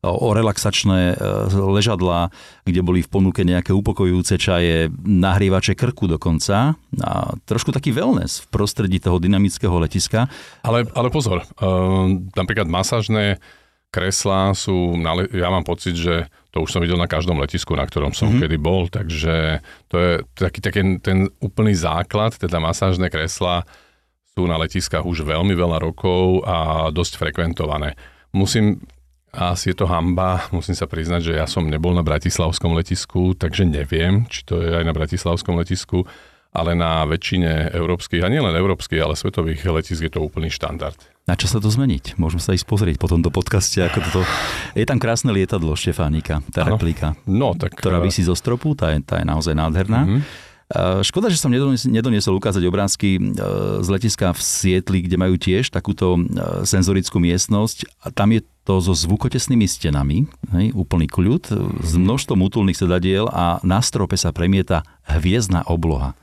o 0.02 0.34
relaxačné 0.34 1.14
e, 1.14 1.16
ležadlá, 1.54 2.34
kde 2.66 2.82
boli 2.82 3.06
v 3.06 3.10
ponuke 3.10 3.46
nejaké 3.46 3.70
upokojujúce 3.70 4.34
čaje, 4.42 4.90
nahrievače 5.06 5.78
krku 5.78 6.10
dokonca 6.10 6.74
a 7.06 7.12
trošku 7.46 7.70
taký 7.70 7.94
wellness 7.94 8.42
v 8.42 8.48
prostredí 8.50 8.98
toho 8.98 9.22
dynamického 9.22 9.78
letiska. 9.78 10.26
Ale, 10.66 10.90
ale 10.98 11.14
pozor, 11.14 11.46
uh, 11.62 12.10
napríklad 12.34 12.66
masážne 12.66 13.38
kreslá 13.94 14.58
sú, 14.58 14.98
ja 15.36 15.52
mám 15.52 15.68
pocit, 15.68 15.94
že 16.00 16.32
to 16.50 16.64
už 16.64 16.72
som 16.72 16.82
videl 16.82 16.98
na 16.98 17.12
každom 17.12 17.38
letisku, 17.38 17.76
na 17.76 17.84
ktorom 17.84 18.16
som 18.16 18.32
mm-hmm. 18.32 18.42
kedy 18.48 18.58
bol, 18.58 18.88
takže 18.88 19.60
to 19.92 19.96
je 20.00 20.12
taký, 20.34 20.60
taký 20.64 20.82
ten 21.04 21.28
úplný 21.44 21.76
základ, 21.76 22.34
teda 22.40 22.58
masážne 22.58 23.12
kreslá 23.12 23.68
sú 24.32 24.48
na 24.48 24.56
letiskách 24.56 25.04
už 25.04 25.28
veľmi 25.28 25.52
veľa 25.52 25.84
rokov 25.84 26.48
a 26.48 26.88
dosť 26.88 27.20
frekventované. 27.20 28.00
Musím 28.32 28.80
asi 29.32 29.72
je 29.72 29.76
to 29.80 29.88
hamba, 29.88 30.52
musím 30.52 30.76
sa 30.76 30.86
priznať, 30.86 31.32
že 31.32 31.34
ja 31.40 31.48
som 31.48 31.64
nebol 31.64 31.96
na 31.96 32.04
Bratislavskom 32.04 32.76
letisku, 32.76 33.32
takže 33.32 33.64
neviem, 33.64 34.28
či 34.28 34.44
to 34.44 34.60
je 34.60 34.76
aj 34.76 34.84
na 34.84 34.92
Bratislavskom 34.92 35.56
letisku, 35.56 36.04
ale 36.52 36.76
na 36.76 37.08
väčšine 37.08 37.72
európskych, 37.72 38.20
a 38.20 38.28
nielen 38.28 38.52
európskych, 38.52 39.00
ale 39.00 39.16
svetových 39.16 39.64
letisk 39.72 40.04
je 40.04 40.12
to 40.12 40.20
úplný 40.20 40.52
štandard. 40.52 41.00
Na 41.24 41.40
čo 41.40 41.48
sa 41.48 41.64
to 41.64 41.72
zmeniť? 41.72 42.20
Môžeme 42.20 42.44
sa 42.44 42.52
ísť 42.52 42.68
pozrieť 42.68 43.00
po 43.00 43.08
tomto 43.08 43.32
podcaste. 43.32 43.80
Ako 43.80 44.04
toto... 44.04 44.22
Je 44.76 44.84
tam 44.84 45.00
krásne 45.00 45.32
lietadlo 45.32 45.72
Štefánika, 45.80 46.44
tá 46.52 46.68
ano. 46.68 46.76
replika, 46.76 47.16
no, 47.24 47.56
tak, 47.56 47.80
ktorá 47.80 48.04
vysí 48.04 48.28
zo 48.28 48.36
stropu, 48.36 48.76
tá 48.76 48.92
je, 48.92 49.00
tá 49.00 49.24
je 49.24 49.26
naozaj 49.32 49.56
nádherná. 49.56 50.02
Mm-hmm. 50.04 50.50
Škoda, 51.04 51.28
že 51.28 51.36
som 51.36 51.52
nedoniesol 51.52 52.40
ukázať 52.40 52.64
obrázky 52.64 53.20
e, 53.20 53.22
z 53.84 53.88
letiska 53.92 54.32
v 54.32 54.40
Sietli, 54.40 55.04
kde 55.04 55.20
majú 55.20 55.36
tiež 55.36 55.68
takúto 55.68 56.16
e, 56.16 56.20
senzorickú 56.64 57.20
miestnosť. 57.20 58.08
A 58.08 58.16
tam 58.16 58.32
je 58.32 58.40
to 58.72 58.80
so 58.80 58.96
zvukotesnými 58.96 59.68
stenami, 59.68 60.32
hej, 60.56 60.72
úplný 60.72 61.12
kľud, 61.12 61.44
s 61.84 61.94
množstvom 62.00 62.40
útulných 62.40 62.80
sedadiel 62.80 63.28
a 63.28 63.60
na 63.68 63.84
strope 63.84 64.16
sa 64.16 64.32
premieta 64.32 64.88
hviezdna 65.12 65.68
obloha. 65.68 66.16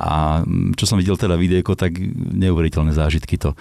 A 0.00 0.40
čo 0.80 0.88
som 0.88 0.96
videl 0.96 1.18
teda 1.20 1.36
videjko, 1.36 1.76
tak 1.76 1.92
neuveriteľné 2.16 2.96
zážitky 2.96 3.36
to 3.36 3.52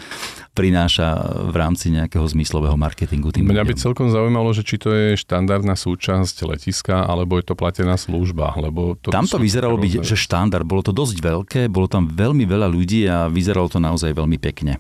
prináša 0.56 1.20
v 1.52 1.56
rámci 1.58 1.92
nejakého 1.92 2.24
zmyslového 2.24 2.80
marketingu. 2.80 3.36
Tým 3.36 3.44
Mňa 3.44 3.68
by 3.68 3.76
celkom 3.76 4.08
zaujímalo, 4.08 4.56
že 4.56 4.64
či 4.64 4.80
to 4.80 4.96
je 4.96 5.20
štandardná 5.20 5.76
súčasť 5.76 6.48
letiska, 6.48 7.04
alebo 7.04 7.36
je 7.36 7.44
to 7.44 7.60
platená 7.60 8.00
služba. 8.00 8.56
Lebo 8.56 8.96
to 9.04 9.12
tam 9.12 9.28
to 9.28 9.36
vyzeralo 9.36 9.76
byť, 9.76 10.00
že 10.00 10.16
štandard. 10.16 10.64
Bolo 10.64 10.80
to 10.80 10.96
dosť 10.96 11.20
veľké, 11.20 11.62
bolo 11.68 11.92
tam 11.92 12.08
veľmi 12.08 12.48
veľa 12.48 12.72
ľudí 12.72 13.04
a 13.12 13.28
vyzeralo 13.28 13.68
to 13.68 13.84
naozaj 13.84 14.16
veľmi 14.16 14.40
pekne. 14.40 14.80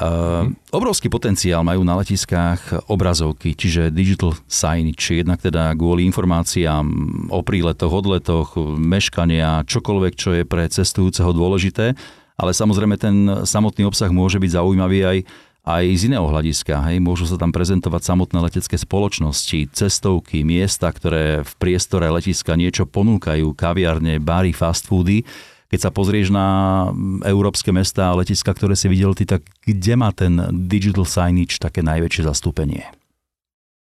Uh, 0.00 0.48
obrovský 0.72 1.12
potenciál 1.12 1.60
majú 1.60 1.84
na 1.84 1.92
letiskách 2.00 2.88
obrazovky, 2.88 3.52
čiže 3.52 3.92
digital 3.92 4.32
signage, 4.48 5.20
jednak 5.20 5.44
teda 5.44 5.76
kvôli 5.76 6.08
informáciám 6.08 6.88
o 7.28 7.44
príletoch, 7.44 7.92
odletoch, 7.92 8.56
meškania, 8.80 9.60
čokoľvek, 9.68 10.12
čo 10.16 10.40
je 10.40 10.48
pre 10.48 10.64
cestujúceho 10.72 11.36
dôležité, 11.36 11.92
ale 12.40 12.56
samozrejme 12.56 12.96
ten 12.96 13.28
samotný 13.44 13.84
obsah 13.84 14.08
môže 14.08 14.40
byť 14.40 14.56
zaujímavý 14.56 14.98
aj, 15.04 15.18
aj 15.68 15.84
z 15.92 16.02
iného 16.08 16.24
hľadiska. 16.24 16.80
Hej. 16.88 17.04
Môžu 17.04 17.28
sa 17.28 17.36
tam 17.36 17.52
prezentovať 17.52 18.00
samotné 18.00 18.40
letecké 18.40 18.80
spoločnosti, 18.80 19.68
cestovky, 19.76 20.48
miesta, 20.48 20.88
ktoré 20.88 21.44
v 21.44 21.52
priestore 21.60 22.08
letiska 22.08 22.56
niečo 22.56 22.88
ponúkajú, 22.88 23.52
kaviarne, 23.52 24.16
bary, 24.16 24.56
fast 24.56 24.88
foody 24.88 25.28
keď 25.70 25.78
sa 25.78 25.90
pozrieš 25.94 26.34
na 26.34 26.90
európske 27.22 27.70
mesta 27.70 28.10
a 28.10 28.18
letiska, 28.18 28.50
ktoré 28.50 28.74
si 28.74 28.90
videl 28.90 29.14
ty, 29.14 29.22
tak 29.22 29.46
kde 29.62 29.94
má 29.94 30.10
ten 30.10 30.36
digital 30.66 31.06
signage 31.06 31.62
také 31.62 31.86
najväčšie 31.86 32.26
zastúpenie? 32.26 32.90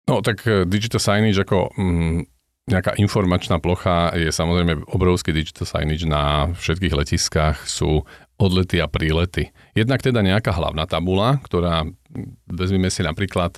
No 0.05 0.21
tak 0.21 0.45
eh, 0.45 0.69
digital 0.69 1.01
signage 1.01 1.41
ako 1.41 1.73
mm, 1.73 2.29
nejaká 2.69 2.95
informačná 3.01 3.57
plocha 3.57 4.13
je 4.13 4.29
samozrejme 4.29 4.85
obrovský 4.87 5.33
digital 5.33 5.65
signage 5.65 6.05
na 6.05 6.53
všetkých 6.53 6.93
letiskách 6.93 7.57
sú 7.65 8.05
odlety 8.37 8.77
a 8.77 8.87
prílety. 8.87 9.49
Jednak 9.73 10.05
teda 10.05 10.21
nejaká 10.21 10.53
hlavná 10.53 10.85
tabula, 10.85 11.41
ktorá, 11.41 11.89
vezmeme 12.47 12.93
si 12.93 13.01
napríklad 13.01 13.57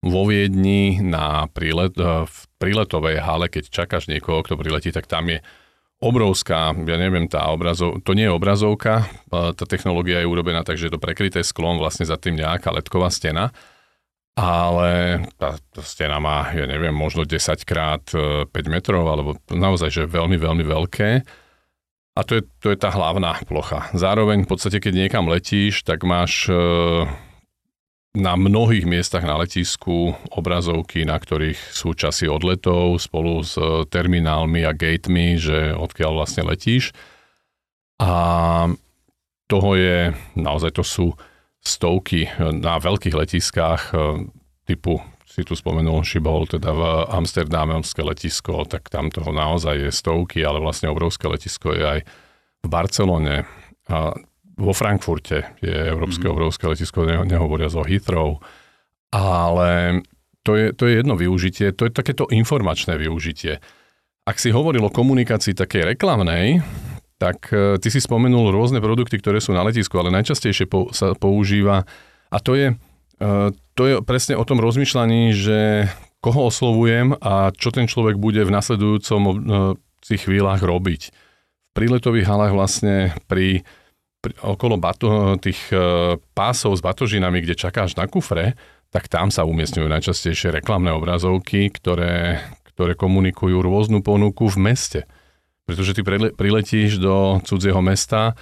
vo 0.00 0.24
Viedni 0.28 1.00
na 1.00 1.48
prílet, 1.48 1.96
eh, 1.96 2.28
v 2.28 2.36
príletovej 2.60 3.24
hale, 3.24 3.48
keď 3.48 3.72
čakáš 3.72 4.12
niekoho, 4.12 4.44
kto 4.44 4.60
priletí, 4.60 4.92
tak 4.92 5.08
tam 5.08 5.32
je 5.32 5.40
obrovská, 6.00 6.72
ja 6.72 6.96
neviem, 6.96 7.28
tá 7.28 7.44
obrazov, 7.52 8.00
to 8.00 8.16
nie 8.16 8.24
je 8.24 8.32
obrazovka, 8.32 9.04
tá 9.28 9.64
technológia 9.68 10.24
je 10.24 10.30
urobená 10.32 10.64
tak, 10.64 10.80
že 10.80 10.88
je 10.88 10.96
to 10.96 11.00
prekryté 11.00 11.44
sklom, 11.44 11.76
vlastne 11.76 12.08
za 12.08 12.16
tým 12.16 12.40
nejaká 12.40 12.72
letková 12.72 13.12
stena, 13.12 13.52
ale 14.32 15.20
tá, 15.36 15.60
stena 15.84 16.16
má, 16.16 16.48
ja 16.56 16.64
neviem, 16.64 16.96
možno 16.96 17.28
10 17.28 17.36
krát 17.68 18.00
5 18.08 18.48
metrov, 18.72 19.04
alebo 19.04 19.36
naozaj, 19.52 19.92
že 19.92 20.02
veľmi, 20.08 20.40
veľmi 20.40 20.64
veľké. 20.64 21.10
A 22.16 22.20
to 22.24 22.40
je, 22.40 22.42
to 22.64 22.72
je 22.72 22.78
tá 22.80 22.88
hlavná 22.90 23.36
plocha. 23.44 23.92
Zároveň 23.92 24.48
v 24.48 24.50
podstate, 24.50 24.80
keď 24.80 25.06
niekam 25.06 25.28
letíš, 25.28 25.84
tak 25.84 26.02
máš 26.02 26.48
na 28.10 28.34
mnohých 28.34 28.90
miestach 28.90 29.22
na 29.22 29.38
letisku 29.38 30.18
obrazovky, 30.34 31.06
na 31.06 31.14
ktorých 31.14 31.58
sú 31.70 31.94
časy 31.94 32.26
odletov 32.26 32.98
spolu 32.98 33.46
s 33.46 33.54
terminálmi 33.86 34.66
a 34.66 34.74
gatemi, 34.74 35.38
že 35.38 35.70
odkiaľ 35.78 36.18
vlastne 36.18 36.42
letíš. 36.42 36.90
A 38.02 38.12
toho 39.46 39.70
je, 39.78 40.10
naozaj 40.34 40.74
to 40.74 40.82
sú 40.82 41.14
stovky 41.62 42.26
na 42.40 42.80
veľkých 42.80 43.14
letiskách 43.14 43.82
e, 43.92 43.94
typu, 44.64 45.04
si 45.30 45.46
tu 45.46 45.54
spomenul 45.54 46.02
Schiphol, 46.02 46.50
teda 46.50 46.70
v 46.74 46.82
Amsterdamské 47.14 48.02
letisko, 48.02 48.66
tak 48.66 48.90
tam 48.90 49.14
toho 49.14 49.30
naozaj 49.30 49.76
je 49.78 49.90
stovky, 49.94 50.42
ale 50.42 50.58
vlastne 50.58 50.90
obrovské 50.90 51.30
letisko 51.30 51.70
je 51.70 51.84
aj 51.86 52.00
v 52.60 52.66
Barcelone. 52.66 53.46
A 53.86 54.18
vo 54.60 54.76
Frankfurte 54.76 55.56
je 55.64 55.72
európske 55.72 56.28
mm-hmm. 56.28 56.36
obrovské 56.36 56.64
letisko, 56.68 57.08
ne, 57.08 57.24
nehovoria 57.24 57.72
zo 57.72 57.80
Heathrow, 57.80 58.44
ale 59.10 60.04
to 60.44 60.56
je, 60.56 60.76
to 60.76 60.84
je 60.86 61.00
jedno 61.00 61.16
využitie, 61.16 61.72
to 61.72 61.88
je 61.88 61.92
takéto 61.92 62.28
informačné 62.28 63.00
využitie. 63.00 63.58
Ak 64.28 64.36
si 64.36 64.52
hovoril 64.52 64.84
o 64.84 64.92
komunikácii 64.92 65.56
takej 65.56 65.96
reklamnej, 65.96 66.60
tak 67.20 67.52
e, 67.52 67.76
ty 67.80 67.88
si 67.88 68.00
spomenul 68.00 68.52
rôzne 68.52 68.80
produkty, 68.80 69.20
ktoré 69.20 69.40
sú 69.40 69.52
na 69.52 69.64
letisku, 69.64 69.96
ale 70.00 70.12
najčastejšie 70.12 70.68
po, 70.68 70.92
sa 70.92 71.12
používa, 71.16 71.84
a 72.30 72.38
to 72.38 72.56
je, 72.56 72.76
e, 73.20 73.52
to 73.76 73.82
je 73.84 73.94
presne 74.04 74.36
o 74.36 74.44
tom 74.44 74.60
rozmýšľaní, 74.60 75.36
že 75.36 75.88
koho 76.20 76.52
oslovujem 76.52 77.16
a 77.20 77.48
čo 77.52 77.72
ten 77.72 77.88
človek 77.88 78.20
bude 78.20 78.44
v 78.44 78.52
nasledujúcom 78.52 79.22
e, 79.24 80.16
chvíľach 80.16 80.64
robiť. 80.64 81.02
V 81.10 81.70
príletových 81.76 82.28
halách 82.28 82.52
vlastne 82.56 83.12
pri 83.28 83.62
okolo 84.20 84.76
bato, 84.76 85.40
tých 85.40 85.72
e, 85.72 85.76
pásov 86.36 86.76
s 86.76 86.84
batožinami, 86.84 87.40
kde 87.40 87.56
čakáš 87.56 87.96
na 87.96 88.04
kufre, 88.04 88.54
tak 88.92 89.08
tam 89.08 89.32
sa 89.32 89.46
umiestňujú 89.48 89.86
najčastejšie 89.86 90.52
reklamné 90.52 90.92
obrazovky, 90.92 91.72
ktoré, 91.72 92.42
ktoré 92.74 92.92
komunikujú 92.98 93.62
rôznu 93.62 94.04
ponuku 94.04 94.50
v 94.50 94.58
meste. 94.60 95.00
Pretože 95.64 95.94
ty 95.94 96.02
priletíš 96.34 96.98
do 96.98 97.38
cudzieho 97.46 97.78
mesta, 97.78 98.34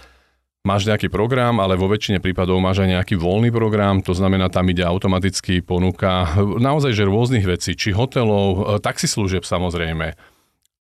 máš 0.67 0.89
nejaký 0.89 1.13
program, 1.13 1.61
ale 1.61 1.77
vo 1.77 1.87
väčšine 1.87 2.19
prípadov 2.19 2.59
máš 2.59 2.83
aj 2.83 2.99
nejaký 2.99 3.15
voľný 3.21 3.53
program, 3.53 4.01
to 4.01 4.17
znamená, 4.17 4.49
tam 4.49 4.67
ide 4.73 4.83
automaticky 4.83 5.61
ponuka 5.61 6.27
naozaj, 6.41 6.97
že 6.97 7.07
rôznych 7.07 7.45
vecí, 7.47 7.77
či 7.79 7.95
hotelov, 7.95 8.47
e, 8.49 8.61
taxislužieb 8.83 9.45
samozrejme, 9.45 10.17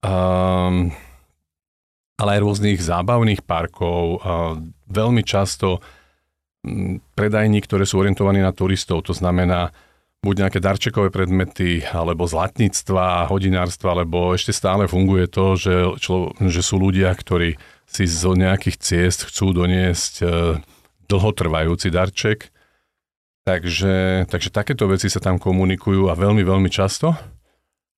um, 0.01 0.89
ale 2.17 2.37
aj 2.37 2.43
rôznych 2.43 2.79
zábavných 2.81 3.45
parkov, 3.45 4.21
veľmi 4.89 5.21
často 5.21 5.79
predajní, 7.13 7.61
ktoré 7.63 7.85
sú 7.85 8.01
orientovaní 8.01 8.41
na 8.41 8.51
turistov, 8.51 9.05
to 9.05 9.13
znamená 9.13 9.71
buď 10.25 10.35
nejaké 10.43 10.59
darčekové 10.59 11.13
predmety, 11.13 11.85
alebo 11.85 12.25
zlatníctva, 12.25 13.29
hodinárstva, 13.29 13.93
alebo 13.93 14.33
ešte 14.33 14.51
stále 14.51 14.89
funguje 14.89 15.29
to, 15.29 15.55
že, 15.55 15.75
člo, 16.01 16.33
že 16.41 16.61
sú 16.65 16.81
ľudia, 16.81 17.13
ktorí 17.13 17.55
si 17.87 18.03
zo 18.09 18.33
nejakých 18.35 18.77
ciest 18.81 19.29
chcú 19.29 19.55
doniesť 19.55 20.13
e, 20.19 20.25
dlhotrvajúci 21.07 21.87
darček. 21.93 22.51
Takže, 23.47 24.27
takže 24.27 24.49
takéto 24.51 24.91
veci 24.91 25.07
sa 25.07 25.23
tam 25.23 25.39
komunikujú 25.39 26.11
a 26.11 26.19
veľmi, 26.19 26.43
veľmi 26.43 26.67
často. 26.67 27.15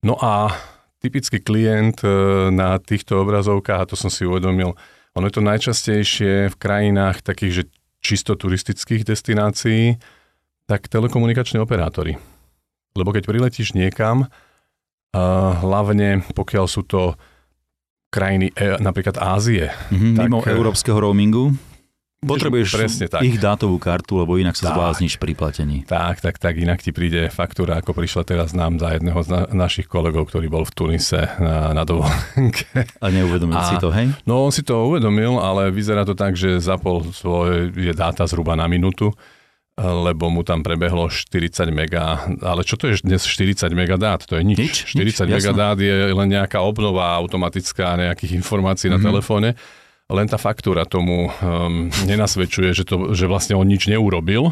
No 0.06 0.14
a 0.14 0.54
typický 1.00 1.40
klient 1.40 2.04
e, 2.04 2.08
na 2.52 2.76
týchto 2.76 3.24
obrazovkách, 3.24 3.80
a 3.80 3.88
to 3.88 3.96
som 3.96 4.12
si 4.12 4.28
uvedomil, 4.28 4.76
ono 5.16 5.24
je 5.26 5.34
to 5.34 5.42
najčastejšie 5.42 6.52
v 6.52 6.56
krajinách 6.60 7.24
takých, 7.24 7.52
že 7.52 7.62
čisto 8.00 8.36
turistických 8.38 9.02
destinácií, 9.04 9.98
tak 10.70 10.86
telekomunikační 10.86 11.58
operátori. 11.58 12.14
Lebo 12.94 13.10
keď 13.10 13.26
priletíš 13.26 13.74
niekam, 13.74 14.30
hlavne 15.60 16.22
pokiaľ 16.30 16.66
sú 16.70 16.86
to 16.86 17.18
krajiny 18.10 18.50
e, 18.54 18.78
napríklad 18.82 19.18
Ázie. 19.18 19.70
Mm-hmm, 19.70 20.14
tak, 20.18 20.24
mimo 20.26 20.38
e, 20.42 20.50
európskeho 20.50 20.98
roamingu? 20.98 21.54
Potrebuješ 22.20 22.76
Presne 22.76 23.08
tak. 23.08 23.24
ich 23.24 23.40
dátovú 23.40 23.80
kartu, 23.80 24.20
lebo 24.20 24.36
inak 24.36 24.52
sa 24.52 24.68
tak. 24.68 24.76
zblázniš 24.76 25.16
pri 25.16 25.32
platení. 25.32 25.88
Tak, 25.88 26.20
tak, 26.20 26.36
tak, 26.36 26.52
inak 26.60 26.84
ti 26.84 26.92
príde 26.92 27.32
faktúra, 27.32 27.80
ako 27.80 27.96
prišla 27.96 28.28
teraz 28.28 28.52
nám 28.52 28.76
za 28.76 28.92
jedného 28.92 29.16
z 29.24 29.28
na, 29.32 29.40
našich 29.56 29.88
kolegov, 29.88 30.28
ktorý 30.28 30.52
bol 30.52 30.68
v 30.68 30.72
Tunise 30.76 31.32
na, 31.40 31.72
na 31.72 31.88
dovolenke. 31.88 32.68
A 33.00 33.08
neuvedomil 33.08 33.56
a, 33.56 33.64
si 33.64 33.80
to, 33.80 33.88
hej? 33.88 34.12
No 34.28 34.44
on 34.44 34.52
si 34.52 34.60
to 34.60 34.84
uvedomil, 34.84 35.40
ale 35.40 35.72
vyzerá 35.72 36.04
to 36.04 36.12
tak, 36.12 36.36
že 36.36 36.60
zapol 36.60 37.08
svoje 37.16 37.72
dáta 37.96 38.28
zhruba 38.28 38.52
na 38.52 38.68
minútu 38.68 39.16
lebo 39.80 40.28
mu 40.28 40.44
tam 40.44 40.60
prebehlo 40.60 41.08
40 41.08 41.72
mega, 41.72 42.28
ale 42.44 42.68
čo 42.68 42.76
to 42.76 42.92
je 42.92 43.00
dnes 43.00 43.24
40 43.24 43.72
mega 43.72 43.96
dát? 43.96 44.20
To 44.28 44.36
je 44.36 44.44
nič. 44.44 44.60
nič 44.60 44.76
40 44.92 45.24
nič, 45.24 45.40
mega 45.40 45.52
dát 45.56 45.80
je 45.80 46.12
len 46.12 46.28
nejaká 46.28 46.60
obnova 46.60 47.16
automatická 47.16 47.96
nejakých 47.96 48.36
informácií 48.44 48.92
mm-hmm. 48.92 49.00
na 49.00 49.00
mhm. 49.00 49.08
telefóne 49.08 49.48
len 50.10 50.26
tá 50.26 50.36
faktúra 50.36 50.82
tomu 50.84 51.30
um, 51.30 51.86
nenasvedčuje, 52.04 52.74
že, 52.74 52.84
to, 52.84 53.14
že 53.14 53.30
vlastne 53.30 53.54
on 53.54 53.66
nič 53.66 53.86
neurobil. 53.86 54.50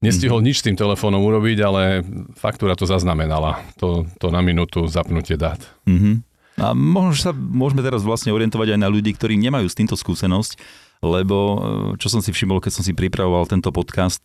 Nestihol 0.00 0.40
mm-hmm. 0.40 0.48
nič 0.48 0.56
s 0.60 0.66
tým 0.68 0.76
telefónom 0.76 1.24
urobiť, 1.24 1.58
ale 1.64 2.04
faktúra 2.36 2.76
to 2.76 2.84
zaznamenala, 2.84 3.64
to, 3.80 4.04
to 4.20 4.28
na 4.28 4.44
minútu 4.44 4.84
zapnutie 4.88 5.40
dát. 5.40 5.60
Mm-hmm. 5.88 6.14
A 6.56 6.72
možno 6.72 7.12
sa 7.12 7.32
môžeme 7.36 7.84
teraz 7.84 8.00
vlastne 8.00 8.32
orientovať 8.32 8.76
aj 8.76 8.80
na 8.80 8.88
ľudí, 8.88 9.12
ktorí 9.12 9.36
nemajú 9.36 9.68
s 9.68 9.76
týmto 9.76 9.96
skúsenosť, 9.96 10.56
lebo 11.04 11.36
eh, 11.36 11.56
čo 12.00 12.08
som 12.08 12.24
si 12.24 12.32
všimol, 12.32 12.64
keď 12.64 12.80
som 12.80 12.84
si 12.84 12.96
pripravoval 12.96 13.44
tento 13.48 13.68
podcast, 13.68 14.24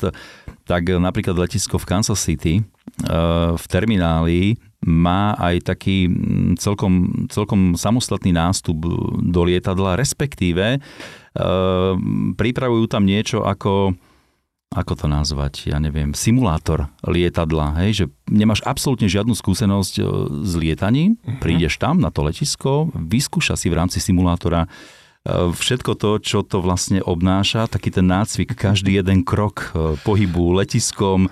tak 0.63 0.81
napríklad 0.87 1.35
letisko 1.35 1.75
v 1.75 1.87
Kansas 1.87 2.23
City 2.23 2.59
eh, 2.59 3.51
v 3.55 3.65
termináli 3.67 4.55
má 4.81 5.37
aj 5.37 5.73
taký 5.73 6.09
mm, 6.09 6.57
celkom, 6.57 7.25
celkom 7.29 7.77
samostatný 7.77 8.33
nástup 8.33 8.81
do 9.21 9.41
lietadla, 9.45 9.93
respektíve 9.93 10.77
e, 10.77 10.79
pripravujú 12.33 12.85
tam 12.89 13.05
niečo 13.05 13.45
ako 13.45 13.93
ako 14.71 14.93
to 14.95 15.07
nazvať, 15.11 15.67
ja 15.67 15.83
neviem, 15.83 16.15
simulátor 16.15 16.87
lietadla, 17.03 17.75
hej, 17.83 17.91
že 17.91 18.05
nemáš 18.31 18.63
absolútne 18.63 19.11
žiadnu 19.11 19.35
skúsenosť 19.35 19.93
e, 19.99 20.03
s 20.47 20.53
lietaním, 20.55 21.19
uh-huh. 21.19 21.43
prídeš 21.43 21.75
tam 21.75 21.99
na 21.99 22.07
to 22.07 22.23
letisko, 22.23 22.87
vyskúša 22.95 23.59
si 23.59 23.67
v 23.67 23.75
rámci 23.75 23.99
simulátora 23.99 24.63
e, 24.63 25.51
všetko 25.51 25.91
to, 25.99 26.23
čo 26.23 26.39
to 26.47 26.63
vlastne 26.63 27.03
obnáša, 27.03 27.67
taký 27.67 27.91
ten 27.91 28.07
nácvik, 28.07 28.55
každý 28.55 28.95
jeden 28.95 29.27
krok 29.27 29.75
e, 29.75 29.99
pohybu 30.07 30.55
letiskom, 30.55 31.27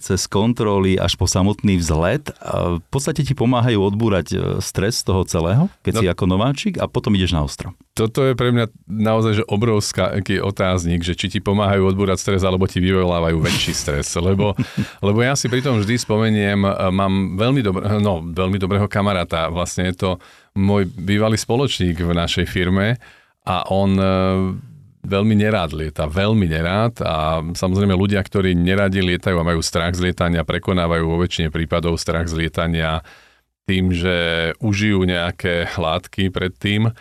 cez 0.00 0.24
kontroly 0.24 0.96
až 0.96 1.20
po 1.20 1.28
samotný 1.28 1.76
vzlet. 1.76 2.32
V 2.40 2.80
podstate 2.88 3.20
ti 3.28 3.36
pomáhajú 3.36 3.76
odbúrať 3.76 4.26
eh, 4.32 4.40
stres 4.64 5.04
toho 5.04 5.28
celého, 5.28 5.68
keď 5.84 5.92
no, 5.92 6.00
si 6.00 6.06
ako 6.08 6.24
nováčik 6.24 6.80
a 6.80 6.88
potom 6.88 7.12
ideš 7.12 7.36
na 7.36 7.44
ostro. 7.44 7.76
Toto 7.92 8.24
je 8.24 8.32
pre 8.32 8.50
mňa 8.50 8.72
naozaj 8.88 9.32
že 9.38 9.44
obrovský 9.44 10.40
otáznik, 10.40 11.04
že 11.04 11.12
či 11.12 11.28
ti 11.28 11.38
pomáhajú 11.44 11.84
odbúrať 11.92 12.24
stres 12.24 12.40
alebo 12.40 12.64
ti 12.64 12.80
vyvolávajú 12.80 13.36
väčší 13.36 13.76
stres. 13.76 14.08
Lebo, 14.16 14.56
lebo 15.06 15.18
ja 15.20 15.36
si 15.36 15.52
pri 15.52 15.60
tom 15.60 15.76
vždy 15.76 16.00
spomeniem, 16.00 16.64
mám 16.90 17.36
veľmi, 17.36 17.60
dobré, 17.60 17.84
no, 18.00 18.24
veľmi 18.24 18.56
dobrého 18.56 18.88
kamaráta, 18.88 19.52
vlastne 19.52 19.92
je 19.92 19.96
to 20.00 20.10
môj 20.56 20.88
bývalý 20.88 21.36
spoločník 21.36 22.00
v 22.00 22.12
našej 22.16 22.48
firme 22.48 22.96
a 23.44 23.68
on 23.68 23.92
veľmi 25.04 25.36
nerád 25.36 25.76
lieta, 25.76 26.08
veľmi 26.08 26.48
nerád 26.48 27.04
a 27.04 27.44
samozrejme 27.44 27.92
ľudia, 27.92 28.24
ktorí 28.24 28.56
neradi 28.56 29.04
lietajú 29.04 29.36
a 29.36 29.46
majú 29.46 29.60
strach 29.60 29.92
z 29.92 30.10
lietania, 30.10 30.48
prekonávajú 30.48 31.04
vo 31.04 31.20
väčšine 31.20 31.52
prípadov 31.52 32.00
strach 32.00 32.26
z 32.26 32.40
lietania 32.40 33.04
tým, 33.68 33.92
že 33.92 34.16
užijú 34.60 35.04
nejaké 35.04 35.72
látky 35.76 36.32
predtým. 36.32 36.92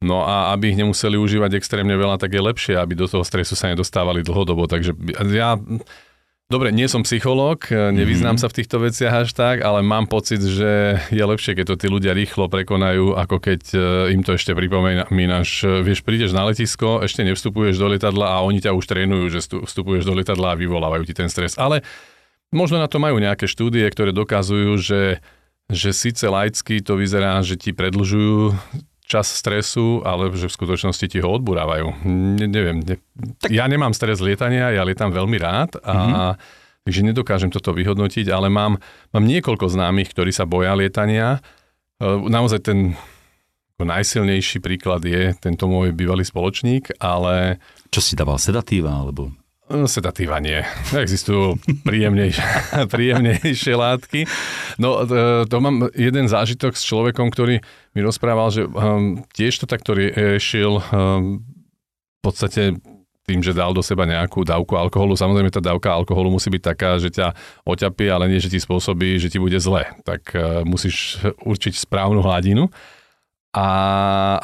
No 0.00 0.24
a 0.24 0.56
aby 0.56 0.72
ich 0.72 0.80
nemuseli 0.80 1.20
užívať 1.20 1.60
extrémne 1.60 1.92
veľa, 1.92 2.16
tak 2.16 2.32
je 2.32 2.40
lepšie, 2.40 2.74
aby 2.80 2.96
do 2.96 3.04
toho 3.04 3.20
stresu 3.20 3.52
sa 3.52 3.68
nedostávali 3.68 4.24
dlhodobo. 4.24 4.64
Takže 4.64 4.96
ja 5.28 5.60
Dobre, 6.50 6.74
nie 6.74 6.90
som 6.90 7.06
psychológ, 7.06 7.70
e, 7.70 7.94
nevyznám 7.94 8.34
mm-hmm. 8.34 8.42
sa 8.42 8.50
v 8.50 8.56
týchto 8.58 8.82
veciach 8.82 9.14
až 9.22 9.30
tak, 9.38 9.62
ale 9.62 9.86
mám 9.86 10.10
pocit, 10.10 10.42
že 10.42 10.98
je 11.14 11.22
lepšie, 11.22 11.54
keď 11.54 11.64
to 11.70 11.76
tí 11.78 11.86
ľudia 11.86 12.10
rýchlo 12.10 12.50
prekonajú, 12.50 13.14
ako 13.14 13.38
keď 13.38 13.62
e, 13.70 13.78
im 14.18 14.26
to 14.26 14.34
ešte 14.34 14.50
pripomínaš. 14.58 15.62
Vieš, 15.86 16.02
prídeš 16.02 16.34
na 16.34 16.42
letisko, 16.50 17.06
ešte 17.06 17.22
nevstupuješ 17.22 17.78
do 17.78 17.94
lietadla 17.94 18.34
a 18.34 18.42
oni 18.42 18.58
ťa 18.66 18.74
už 18.74 18.82
trénujú, 18.82 19.30
že 19.30 19.46
vstupuješ 19.46 20.02
do 20.02 20.18
lietadla 20.18 20.52
a 20.52 20.58
vyvolávajú 20.58 21.06
ti 21.06 21.14
ten 21.14 21.30
stres. 21.30 21.54
Ale 21.54 21.86
možno 22.50 22.82
na 22.82 22.90
to 22.90 22.98
majú 22.98 23.22
nejaké 23.22 23.46
štúdie, 23.46 23.86
ktoré 23.86 24.10
dokazujú, 24.10 24.74
že, 24.82 25.22
že 25.70 25.94
síce 25.94 26.26
laicky 26.26 26.82
to 26.82 26.98
vyzerá, 26.98 27.38
že 27.46 27.54
ti 27.54 27.70
predlžujú 27.70 28.58
čas 29.10 29.26
stresu, 29.34 30.06
ale 30.06 30.30
že 30.38 30.46
v 30.46 30.54
skutočnosti 30.54 31.06
ti 31.10 31.18
ho 31.18 31.34
odburávajú. 31.34 32.06
Ne, 32.06 32.46
neviem, 32.46 32.78
ne, 32.78 33.02
tak... 33.42 33.50
ja 33.50 33.66
nemám 33.66 33.90
stres 33.90 34.22
lietania, 34.22 34.70
ja 34.70 34.86
lietam 34.86 35.10
veľmi 35.10 35.34
rád 35.42 35.82
a 35.82 35.94
mm-hmm. 35.98 36.32
takže 36.86 37.00
nedokážem 37.10 37.50
toto 37.50 37.74
vyhodnotiť, 37.74 38.30
ale 38.30 38.46
mám, 38.46 38.78
mám 39.10 39.24
niekoľko 39.26 39.66
známych, 39.66 40.14
ktorí 40.14 40.30
sa 40.30 40.46
boja 40.46 40.78
lietania. 40.78 41.42
E, 41.98 42.06
naozaj 42.06 42.70
ten 42.70 42.94
najsilnejší 43.80 44.60
príklad 44.60 45.00
je 45.02 45.32
tento 45.40 45.66
môj 45.66 45.96
bývalý 45.96 46.22
spoločník, 46.22 47.00
ale... 47.00 47.58
Čo 47.88 48.04
si 48.04 48.14
dával, 48.14 48.38
sedatíva 48.38 48.92
alebo... 48.92 49.32
No, 49.70 49.86
sedatíva 49.86 50.42
nie. 50.42 50.58
Existujú 50.90 51.54
príjemnejšie, 51.86 52.42
príjemnejšie 52.94 53.74
látky. 53.78 54.26
No 54.82 55.06
to, 55.06 55.46
to 55.46 55.56
mám 55.62 55.86
jeden 55.94 56.26
zážitok 56.26 56.74
s 56.74 56.82
človekom, 56.82 57.30
ktorý 57.30 57.62
mi 57.94 58.00
rozprával, 58.02 58.50
že 58.50 58.66
um, 58.66 59.22
tiež 59.30 59.62
to 59.62 59.66
takto 59.70 59.94
riešil 59.94 60.82
um, 60.90 61.46
v 62.18 62.20
podstate 62.20 62.82
tým, 63.30 63.46
že 63.46 63.54
dal 63.54 63.70
do 63.70 63.78
seba 63.78 64.10
nejakú 64.10 64.42
dávku 64.42 64.74
alkoholu. 64.74 65.14
Samozrejme, 65.14 65.54
tá 65.54 65.62
dávka 65.62 65.94
alkoholu 65.94 66.34
musí 66.34 66.50
byť 66.50 66.62
taká, 66.66 66.98
že 66.98 67.14
ťa 67.14 67.30
oťapí, 67.62 68.10
ale 68.10 68.26
nie, 68.26 68.42
že 68.42 68.50
ti 68.50 68.58
spôsobí, 68.58 69.22
že 69.22 69.30
ti 69.30 69.38
bude 69.38 69.54
zle. 69.62 69.86
Tak 70.02 70.34
musíš 70.66 71.22
určiť 71.46 71.78
správnu 71.78 72.26
hladinu. 72.26 72.66
A, 73.50 73.66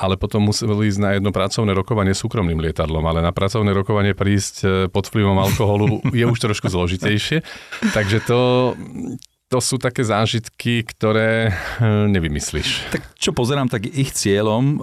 ale 0.03 0.19
potom 0.19 0.51
museli 0.51 0.91
ísť 0.91 0.99
na 0.99 1.11
jedno 1.15 1.31
pracovné 1.31 1.71
rokovanie 1.79 2.11
súkromným 2.11 2.59
lietadlom, 2.59 3.07
ale 3.07 3.23
na 3.23 3.31
pracovné 3.31 3.71
rokovanie 3.71 4.19
prísť 4.19 4.55
e, 4.67 4.67
pod 4.91 5.07
vplyvom 5.07 5.39
alkoholu 5.39 6.03
je 6.11 6.27
už 6.27 6.35
trošku 6.43 6.67
zložitejšie. 6.67 7.47
Takže 7.97 8.19
to, 8.27 8.75
to 9.47 9.59
sú 9.63 9.79
také 9.79 10.03
zážitky, 10.03 10.83
ktoré 10.83 11.55
e, 11.79 12.11
nevymyslíš. 12.11 12.91
Tak 12.91 13.15
čo 13.15 13.31
pozerám, 13.31 13.71
tak 13.71 13.87
ich 13.87 14.11
cieľom 14.11 14.75
e, 14.75 14.77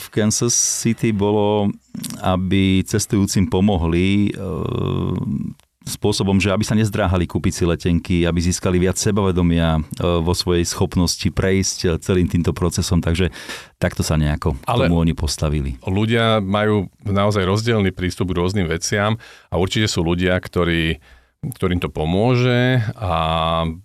v 0.00 0.06
Kansas 0.08 0.56
City 0.56 1.12
bolo, 1.12 1.68
aby 2.24 2.80
cestujúcim 2.80 3.44
pomohli 3.52 4.32
spôsobom, 5.86 6.42
že 6.42 6.50
aby 6.50 6.66
sa 6.66 6.74
nezdráhali 6.74 7.30
kúpiť 7.30 7.52
si 7.54 7.64
letenky, 7.64 8.16
aby 8.26 8.42
získali 8.42 8.82
viac 8.82 8.98
sebavedomia 8.98 9.78
e, 9.78 9.80
vo 10.02 10.34
svojej 10.34 10.66
schopnosti 10.66 11.30
prejsť 11.30 11.78
e, 11.78 11.88
celým 12.02 12.26
týmto 12.26 12.50
procesom, 12.50 12.98
takže 12.98 13.30
takto 13.78 14.02
sa 14.02 14.18
nejako 14.18 14.58
Ale 14.66 14.90
tomu 14.90 14.98
oni 14.98 15.14
postavili. 15.14 15.78
Ľudia 15.86 16.42
majú 16.42 16.90
naozaj 17.06 17.46
rozdielný 17.46 17.94
prístup 17.94 18.34
k 18.34 18.38
rôznym 18.42 18.66
veciam 18.66 19.14
a 19.46 19.54
určite 19.62 19.86
sú 19.86 20.02
ľudia, 20.02 20.34
ktorí, 20.42 20.98
ktorým 21.54 21.78
to 21.78 21.86
pomôže 21.86 22.82
a 22.98 23.14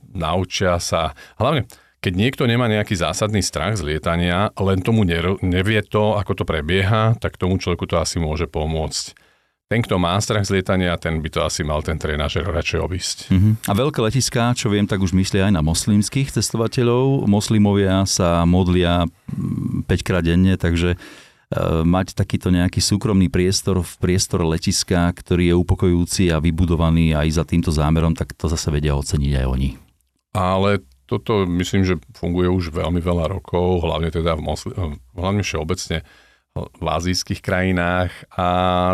naučia 0.10 0.82
sa, 0.82 1.14
hlavne 1.38 1.70
keď 2.02 2.14
niekto 2.18 2.50
nemá 2.50 2.66
nejaký 2.66 2.98
zásadný 2.98 3.46
strach 3.46 3.78
z 3.78 3.86
lietania, 3.86 4.50
len 4.58 4.82
tomu 4.82 5.06
nevie 5.06 5.86
to, 5.86 6.18
ako 6.18 6.42
to 6.42 6.44
prebieha, 6.50 7.14
tak 7.22 7.38
tomu 7.38 7.62
človeku 7.62 7.86
to 7.86 8.02
asi 8.02 8.18
môže 8.18 8.50
pomôcť 8.50 9.31
ten, 9.72 9.80
kto 9.80 9.96
má 9.96 10.20
strach 10.20 10.44
z 10.44 10.60
lietania, 10.60 11.00
ten 11.00 11.24
by 11.24 11.32
to 11.32 11.40
asi 11.48 11.64
mal 11.64 11.80
ten 11.80 11.96
trénažer 11.96 12.44
radšej 12.44 12.80
obísť. 12.84 13.18
Uh-huh. 13.32 13.56
A 13.64 13.72
veľké 13.72 14.04
letiská, 14.04 14.52
čo 14.52 14.68
viem, 14.68 14.84
tak 14.84 15.00
už 15.00 15.16
myslia 15.16 15.48
aj 15.48 15.56
na 15.56 15.64
moslimských 15.64 16.28
cestovateľov. 16.36 17.24
Moslimovia 17.24 18.04
sa 18.04 18.44
modlia 18.44 19.08
5 19.08 19.88
mm, 19.88 20.04
krát 20.04 20.28
denne, 20.28 20.60
takže 20.60 20.94
e, 20.94 20.98
mať 21.88 22.20
takýto 22.20 22.52
nejaký 22.52 22.84
súkromný 22.84 23.32
priestor 23.32 23.80
v 23.80 23.94
priestore 24.04 24.44
letiska, 24.44 25.08
ktorý 25.16 25.56
je 25.56 25.60
upokojujúci 25.64 26.36
a 26.36 26.44
vybudovaný 26.44 27.16
aj 27.16 27.40
za 27.40 27.48
týmto 27.48 27.72
zámerom, 27.72 28.12
tak 28.12 28.36
to 28.36 28.52
zase 28.52 28.68
vedia 28.76 28.92
oceniť 29.00 29.40
aj 29.40 29.46
oni. 29.48 29.70
Ale 30.36 30.84
toto 31.08 31.48
myslím, 31.48 31.88
že 31.88 31.96
funguje 32.12 32.52
už 32.52 32.76
veľmi 32.76 33.00
veľa 33.00 33.40
rokov, 33.40 33.88
hlavne 33.88 34.12
teda 34.12 34.36
v 34.36 34.44
mosli- 34.44 34.76
hlavne 35.16 35.48
všeobecne 35.48 36.04
v 36.56 36.88
azijských 36.88 37.40
krajinách 37.40 38.12
a 38.36 38.48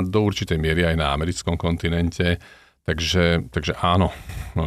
do 0.05 0.21
určitej 0.21 0.61
miery 0.61 0.85
aj 0.85 0.95
na 0.97 1.09
americkom 1.13 1.57
kontinente. 1.57 2.37
Takže, 2.85 3.49
takže 3.49 3.73
áno, 3.81 4.13
no, 4.53 4.63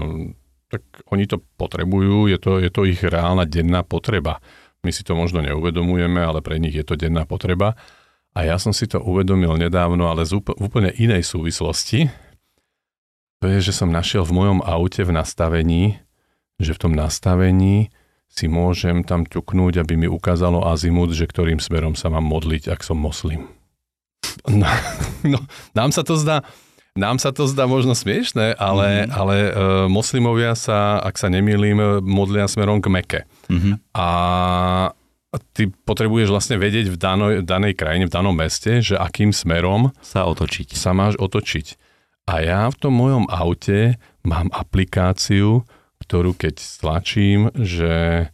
tak 0.69 0.83
oni 1.09 1.25
to 1.31 1.41
potrebujú, 1.57 2.27
je 2.29 2.39
to, 2.39 2.59
je 2.59 2.71
to 2.71 2.83
ich 2.85 3.01
reálna 3.01 3.47
denná 3.47 3.87
potreba. 3.87 4.43
My 4.83 4.91
si 4.91 5.07
to 5.07 5.15
možno 5.15 5.41
neuvedomujeme, 5.41 6.19
ale 6.19 6.43
pre 6.43 6.59
nich 6.59 6.75
je 6.75 6.85
to 6.85 6.99
denná 6.99 7.25
potreba. 7.25 7.79
A 8.35 8.47
ja 8.47 8.59
som 8.59 8.71
si 8.71 8.87
to 8.87 9.03
uvedomil 9.03 9.59
nedávno, 9.59 10.07
ale 10.07 10.23
z 10.27 10.39
úplne 10.39 10.95
inej 10.95 11.27
súvislosti. 11.27 12.11
To 13.41 13.49
je, 13.49 13.59
že 13.59 13.73
som 13.75 13.91
našiel 13.91 14.23
v 14.23 14.37
mojom 14.37 14.59
aute 14.63 15.03
v 15.03 15.15
nastavení, 15.15 15.99
že 16.61 16.77
v 16.77 16.81
tom 16.87 16.93
nastavení 16.93 17.91
si 18.31 18.47
môžem 18.47 19.03
tam 19.03 19.27
ťuknúť, 19.27 19.83
aby 19.83 19.99
mi 19.99 20.07
ukázalo 20.07 20.63
azimut, 20.71 21.11
že 21.13 21.27
ktorým 21.27 21.59
smerom 21.59 21.99
sa 21.99 22.09
mám 22.09 22.25
modliť, 22.25 22.71
ak 22.71 22.81
som 22.87 22.97
moslim. 22.97 23.51
No, 24.47 24.71
no 25.27 25.39
nám 25.75 25.91
sa 25.91 26.07
to 26.07 26.15
zdá, 26.15 26.47
nám 26.95 27.19
sa 27.19 27.35
to 27.35 27.51
zdá 27.51 27.67
možno 27.67 27.99
smiešné, 27.99 28.55
ale, 28.55 29.05
mm-hmm. 29.07 29.19
ale 29.19 29.37
uh, 29.37 29.51
moslimovia 29.91 30.55
sa, 30.55 31.03
ak 31.03 31.19
sa 31.19 31.27
nemýlim, 31.27 32.03
modlia 32.07 32.47
smerom 32.47 32.79
k 32.79 32.87
Meke. 32.91 33.21
Mm-hmm. 33.51 33.75
A 33.99 34.09
ty 35.55 35.71
potrebuješ 35.71 36.29
vlastne 36.31 36.57
vedieť 36.59 36.91
v 36.91 36.97
danoj, 36.99 37.33
danej 37.47 37.79
krajine, 37.79 38.11
v 38.11 38.15
danom 38.15 38.35
meste, 38.35 38.83
že 38.83 38.99
akým 38.99 39.31
smerom 39.31 39.95
sa 40.03 40.27
otočiť. 40.27 40.75
Sa 40.75 40.91
máš 40.91 41.15
otočiť. 41.19 41.79
A 42.31 42.43
ja 42.43 42.63
v 42.71 42.77
tom 42.79 42.95
mojom 42.99 43.27
aute 43.31 43.99
mám 44.23 44.51
aplikáciu, 44.55 45.67
ktorú 46.11 46.35
keď 46.35 46.59
stlačím, 46.59 47.55
že 47.55 48.27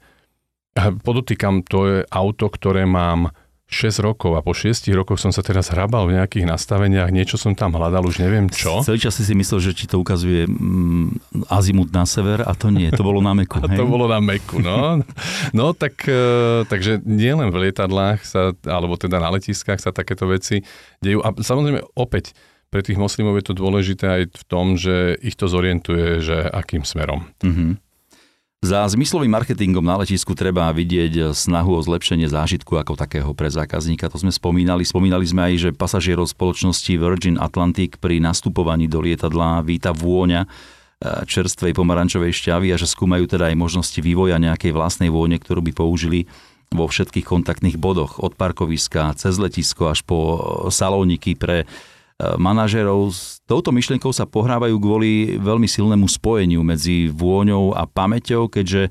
podotýkam, 1.05 1.61
to 1.61 1.81
je 1.85 1.99
auto, 2.09 2.49
ktoré 2.49 2.89
mám 2.89 3.37
6 3.67 3.99
rokov 3.99 4.39
a 4.39 4.47
po 4.47 4.55
6 4.55 4.87
rokoch 4.95 5.19
som 5.19 5.35
sa 5.35 5.43
teraz 5.43 5.75
hrabal 5.75 6.07
v 6.07 6.23
nejakých 6.23 6.47
nastaveniach, 6.47 7.11
niečo 7.11 7.35
som 7.35 7.51
tam 7.53 7.75
hľadal, 7.75 8.07
už 8.07 8.23
neviem 8.23 8.47
čo. 8.47 8.79
Celý 8.87 9.03
čas 9.03 9.19
si 9.19 9.27
si 9.27 9.35
myslel, 9.35 9.59
že 9.59 9.73
ti 9.75 9.91
to 9.91 9.99
ukazuje 9.99 10.47
mm, 10.47 11.45
azimut 11.51 11.91
na 11.91 12.07
sever 12.07 12.47
a 12.47 12.55
to 12.55 12.71
nie, 12.71 12.89
to 12.95 13.03
bolo 13.03 13.19
na 13.19 13.35
meku. 13.35 13.59
a 13.65 13.67
to 13.67 13.85
bolo 13.85 14.07
na 14.07 14.23
meku, 14.23 14.63
no. 14.63 15.03
No 15.51 15.75
tak, 15.75 15.99
e, 16.07 16.63
takže 16.71 17.03
nielen 17.03 17.51
v 17.51 17.69
lietadlách 17.69 18.23
sa, 18.23 18.55
alebo 18.65 18.95
teda 18.95 19.19
na 19.19 19.35
letiskách 19.35 19.83
sa 19.83 19.91
takéto 19.91 20.31
veci 20.31 20.63
dejú. 21.03 21.27
A 21.27 21.35
samozrejme 21.35 21.83
opäť, 21.99 22.39
pre 22.71 22.83
tých 22.83 22.99
moslimov 22.99 23.39
je 23.39 23.47
to 23.47 23.55
dôležité 23.55 24.05
aj 24.07 24.23
v 24.35 24.45
tom, 24.51 24.75
že 24.75 25.17
ich 25.23 25.39
to 25.39 25.47
zorientuje, 25.47 26.21
že 26.21 26.37
akým 26.51 26.83
smerom. 26.83 27.31
Mm-hmm. 27.41 27.87
Za 28.65 28.83
zmyslovým 28.89 29.31
marketingom 29.31 29.85
na 29.85 30.01
letisku 30.01 30.35
treba 30.35 30.73
vidieť 30.75 31.31
snahu 31.37 31.77
o 31.77 31.85
zlepšenie 31.85 32.27
zážitku 32.27 32.75
ako 32.75 32.99
takého 32.99 33.31
pre 33.37 33.47
zákazníka. 33.47 34.11
To 34.11 34.19
sme 34.19 34.33
spomínali. 34.33 34.83
Spomínali 34.83 35.23
sme 35.29 35.53
aj, 35.53 35.55
že 35.61 35.71
pasažierov 35.71 36.27
spoločnosti 36.33 36.91
Virgin 36.99 37.37
Atlantic 37.39 38.01
pri 38.01 38.19
nastupovaní 38.19 38.91
do 38.91 39.05
lietadla 39.05 39.63
víta 39.63 39.93
vôňa 39.95 40.43
e, 40.43 40.49
čerstvej 41.29 41.77
pomarančovej 41.79 42.33
šťavy 42.33 42.75
a 42.75 42.81
že 42.81 42.91
skúmajú 42.91 43.29
teda 43.29 43.53
aj 43.53 43.61
možnosti 43.61 44.01
vývoja 44.03 44.41
nejakej 44.41 44.73
vlastnej 44.75 45.13
vône, 45.13 45.37
ktorú 45.39 45.61
by 45.61 45.73
použili 45.77 46.27
vo 46.75 46.91
všetkých 46.91 47.23
kontaktných 47.23 47.79
bodoch, 47.79 48.19
od 48.19 48.35
parkoviska 48.35 49.15
cez 49.15 49.39
letisko 49.39 49.95
až 49.95 50.03
po 50.03 50.19
salóniky 50.75 51.39
pre 51.39 51.71
manažerov 52.17 53.13
s 53.13 53.45
touto 53.45 53.71
myšlienkou 53.77 54.09
sa 54.09 54.25
pohrávajú 54.25 54.81
kvôli 54.81 55.37
veľmi 55.37 55.69
silnému 55.69 56.09
spojeniu 56.09 56.65
medzi 56.65 57.13
vôňou 57.13 57.77
a 57.77 57.85
pamäťou, 57.85 58.49
keďže 58.49 58.89
e, 58.89 58.91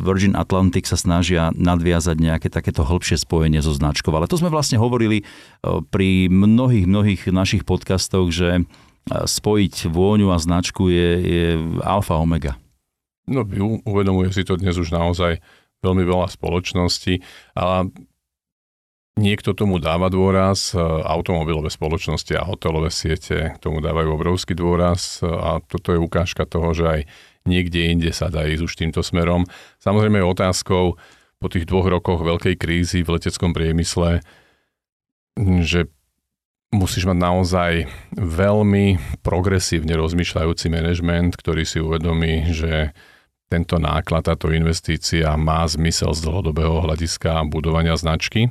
Virgin 0.00 0.32
Atlantic 0.32 0.88
sa 0.88 0.96
snažia 0.96 1.52
nadviazať 1.52 2.16
nejaké 2.16 2.48
takéto 2.48 2.88
hĺbšie 2.88 3.20
spojenie 3.20 3.60
so 3.60 3.76
značkou. 3.76 4.08
Ale 4.16 4.32
to 4.32 4.40
sme 4.40 4.48
vlastne 4.48 4.80
hovorili 4.80 5.20
e, 5.20 5.24
pri 5.92 6.32
mnohých, 6.32 6.88
mnohých 6.88 7.22
našich 7.28 7.68
podcastoch, 7.68 8.32
že 8.32 8.48
e, 8.56 8.62
spojiť 9.12 9.92
vôňu 9.92 10.32
a 10.32 10.40
značku 10.40 10.88
je, 10.88 11.10
je 11.20 11.44
alfa 11.84 12.16
omega. 12.16 12.56
No, 13.28 13.44
uvedomuje 13.84 14.32
si 14.32 14.42
to 14.42 14.56
dnes 14.56 14.80
už 14.80 14.88
naozaj 14.88 15.38
veľmi 15.84 16.02
veľa 16.02 16.32
spoločností. 16.32 17.20
A 17.60 17.86
Niekto 19.12 19.52
tomu 19.52 19.76
dáva 19.76 20.08
dôraz, 20.08 20.72
e, 20.72 20.80
automobilové 20.80 21.68
spoločnosti 21.68 22.32
a 22.32 22.48
hotelové 22.48 22.88
siete 22.88 23.60
tomu 23.60 23.84
dávajú 23.84 24.16
obrovský 24.16 24.56
dôraz 24.56 25.20
e, 25.20 25.28
a 25.28 25.60
toto 25.60 25.92
je 25.92 26.00
ukážka 26.00 26.48
toho, 26.48 26.72
že 26.72 26.84
aj 26.88 27.00
niekde 27.44 27.92
inde 27.92 28.08
sa 28.16 28.32
dá 28.32 28.48
ísť 28.48 28.64
už 28.64 28.72
týmto 28.72 29.04
smerom. 29.04 29.44
Samozrejme 29.84 30.16
je 30.16 30.32
otázkou 30.32 30.96
po 31.36 31.46
tých 31.52 31.68
dvoch 31.68 31.92
rokoch 31.92 32.24
veľkej 32.24 32.56
krízy 32.56 33.04
v 33.04 33.20
leteckom 33.20 33.52
priemysle, 33.52 34.24
že 35.60 35.92
musíš 36.72 37.04
mať 37.04 37.18
naozaj 37.20 37.72
veľmi 38.16 38.96
progresívne 39.20 39.92
rozmýšľajúci 39.92 40.72
manažment, 40.72 41.36
ktorý 41.36 41.68
si 41.68 41.84
uvedomí, 41.84 42.48
že 42.48 42.96
tento 43.52 43.76
náklad, 43.76 44.24
táto 44.24 44.48
investícia 44.48 45.36
má 45.36 45.68
zmysel 45.68 46.16
z 46.16 46.24
dlhodobého 46.24 46.80
hľadiska 46.80 47.44
budovania 47.52 47.92
značky 47.92 48.48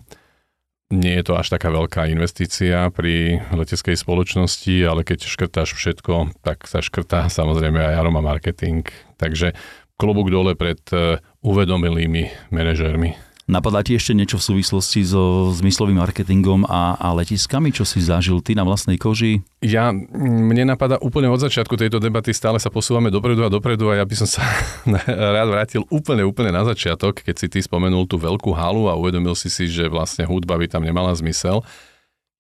nie 0.92 1.18
je 1.18 1.24
to 1.24 1.40
až 1.40 1.48
taká 1.56 1.72
veľká 1.72 2.12
investícia 2.12 2.92
pri 2.92 3.42
leteckej 3.56 3.96
spoločnosti, 3.96 4.76
ale 4.84 5.08
keď 5.08 5.26
škrtáš 5.26 5.74
všetko, 5.74 6.36
tak 6.44 6.68
sa 6.68 6.84
škrtá 6.84 7.32
samozrejme 7.32 7.80
aj 7.80 7.98
aroma 7.98 8.20
marketing. 8.20 8.86
Takže 9.16 9.56
klobúk 9.96 10.28
dole 10.28 10.54
pred 10.60 10.84
e, 10.92 11.18
uvedomilými 11.42 12.52
manažérmi. 12.52 13.31
Napadá 13.50 13.82
ti 13.82 13.98
ešte 13.98 14.14
niečo 14.14 14.38
v 14.38 14.48
súvislosti 14.54 15.02
so 15.02 15.50
zmyslovým 15.50 15.98
marketingom 15.98 16.62
a, 16.70 16.94
a 17.02 17.10
letiskami, 17.18 17.74
čo 17.74 17.82
si 17.82 17.98
zažil 17.98 18.38
ty 18.46 18.54
na 18.54 18.62
vlastnej 18.62 19.02
koži? 19.02 19.42
Ja, 19.66 19.90
mne 19.94 20.70
napadá 20.70 21.02
úplne 21.02 21.26
od 21.26 21.42
začiatku 21.42 21.74
tejto 21.74 21.98
debaty, 21.98 22.38
stále 22.38 22.62
sa 22.62 22.70
posúvame 22.70 23.10
dopredu 23.10 23.42
a 23.42 23.50
dopredu 23.50 23.90
a 23.90 23.98
ja 23.98 24.06
by 24.06 24.14
som 24.14 24.30
sa 24.30 24.46
rád 25.36 25.50
vrátil 25.50 25.82
úplne, 25.90 26.22
úplne 26.22 26.54
na 26.54 26.62
začiatok, 26.62 27.26
keď 27.26 27.36
si 27.42 27.48
ty 27.50 27.60
spomenul 27.66 28.06
tú 28.06 28.22
veľkú 28.22 28.54
halu 28.54 28.86
a 28.86 28.94
uvedomil 28.94 29.34
si 29.34 29.50
si, 29.50 29.66
že 29.66 29.90
vlastne 29.90 30.30
hudba 30.30 30.62
by 30.62 30.70
tam 30.70 30.86
nemala 30.86 31.10
zmysel. 31.18 31.66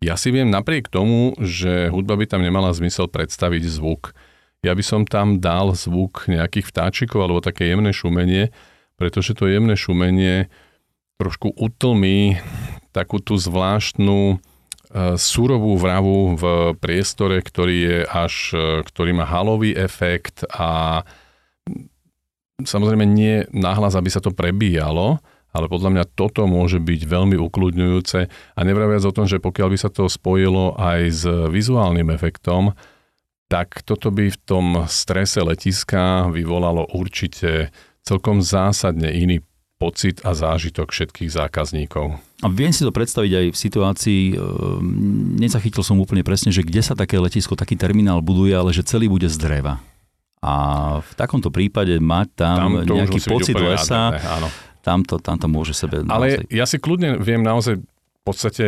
Ja 0.01 0.17
si 0.17 0.29
viem 0.29 0.49
napriek 0.53 0.89
tomu, 0.89 1.33
že 1.41 1.89
hudba 1.89 2.17
by 2.17 2.25
tam 2.29 2.41
nemala 2.45 2.73
zmysel 2.73 3.09
predstaviť 3.09 3.69
zvuk. 3.69 4.13
Ja 4.61 4.77
by 4.77 4.83
som 4.85 5.01
tam 5.09 5.41
dal 5.41 5.73
zvuk 5.73 6.29
nejakých 6.29 6.69
vtáčikov 6.69 7.25
alebo 7.25 7.41
také 7.41 7.73
jemné 7.73 7.89
šumenie, 7.89 8.53
pretože 8.97 9.33
to 9.33 9.49
jemné 9.49 9.73
šumenie 9.73 10.49
trošku 11.21 11.53
utlmí 11.53 12.41
takú 12.89 13.21
tú 13.21 13.37
zvláštnu 13.37 14.33
e, 14.33 14.35
surovú 15.21 15.77
vravu 15.77 16.33
v 16.33 16.43
priestore, 16.81 17.37
ktorý 17.45 17.75
je 17.77 17.97
až, 18.09 18.33
e, 18.57 18.65
ktorý 18.81 19.13
má 19.13 19.29
halový 19.29 19.77
efekt 19.77 20.41
a 20.49 21.05
samozrejme 22.65 23.05
nie 23.05 23.45
náhlas, 23.53 23.93
aby 23.93 24.09
sa 24.09 24.17
to 24.17 24.33
prebíjalo, 24.33 25.21
ale 25.53 25.65
podľa 25.69 25.89
mňa 25.93 26.05
toto 26.17 26.49
môže 26.49 26.81
byť 26.81 27.01
veľmi 27.05 27.37
ukludňujúce. 27.37 28.19
A 28.55 28.59
nevraviac 28.65 29.03
o 29.05 29.15
tom, 29.15 29.27
že 29.29 29.43
pokiaľ 29.43 29.67
by 29.69 29.77
sa 29.77 29.89
to 29.91 30.07
spojilo 30.07 30.73
aj 30.79 30.99
s 31.11 31.23
vizuálnym 31.27 32.09
efektom, 32.09 32.73
tak 33.51 33.83
toto 33.83 34.15
by 34.15 34.31
v 34.31 34.41
tom 34.47 34.87
strese 34.87 35.43
letiska 35.43 36.31
vyvolalo 36.31 36.87
určite 36.95 37.75
celkom 37.99 38.39
zásadne 38.39 39.11
iný 39.11 39.43
pocit 39.81 40.21
a 40.21 40.37
zážitok 40.37 40.93
všetkých 40.93 41.33
zákazníkov. 41.33 42.21
A 42.45 42.47
viem 42.53 42.69
si 42.69 42.85
to 42.85 42.93
predstaviť 42.93 43.31
aj 43.33 43.45
v 43.49 43.57
situácii, 43.57 44.21
e, 44.29 44.35
nezachytil 45.41 45.81
som 45.81 45.97
úplne 45.97 46.21
presne, 46.21 46.53
že 46.53 46.61
kde 46.61 46.85
sa 46.85 46.93
také 46.93 47.17
letisko, 47.17 47.57
taký 47.57 47.73
terminál 47.73 48.21
buduje, 48.21 48.53
ale 48.53 48.69
že 48.69 48.85
celý 48.85 49.09
bude 49.09 49.25
z 49.25 49.41
dreva. 49.41 49.81
A 50.41 50.53
v 51.01 51.11
takomto 51.17 51.49
prípade 51.49 51.97
mať 51.97 52.27
tam, 52.37 52.85
tam 52.85 52.97
nejaký 52.97 53.25
pocit 53.25 53.57
lesa, 53.57 54.17
tam 54.85 55.01
to, 55.01 55.17
tam 55.17 55.37
to 55.41 55.49
môže 55.49 55.73
sebe... 55.73 56.05
Ale 56.05 56.37
naozaj... 56.37 56.49
ja 56.53 56.65
si 56.69 56.77
kľudne 56.77 57.17
viem 57.21 57.41
naozaj 57.41 57.77
v 57.81 58.21
podstate, 58.25 58.65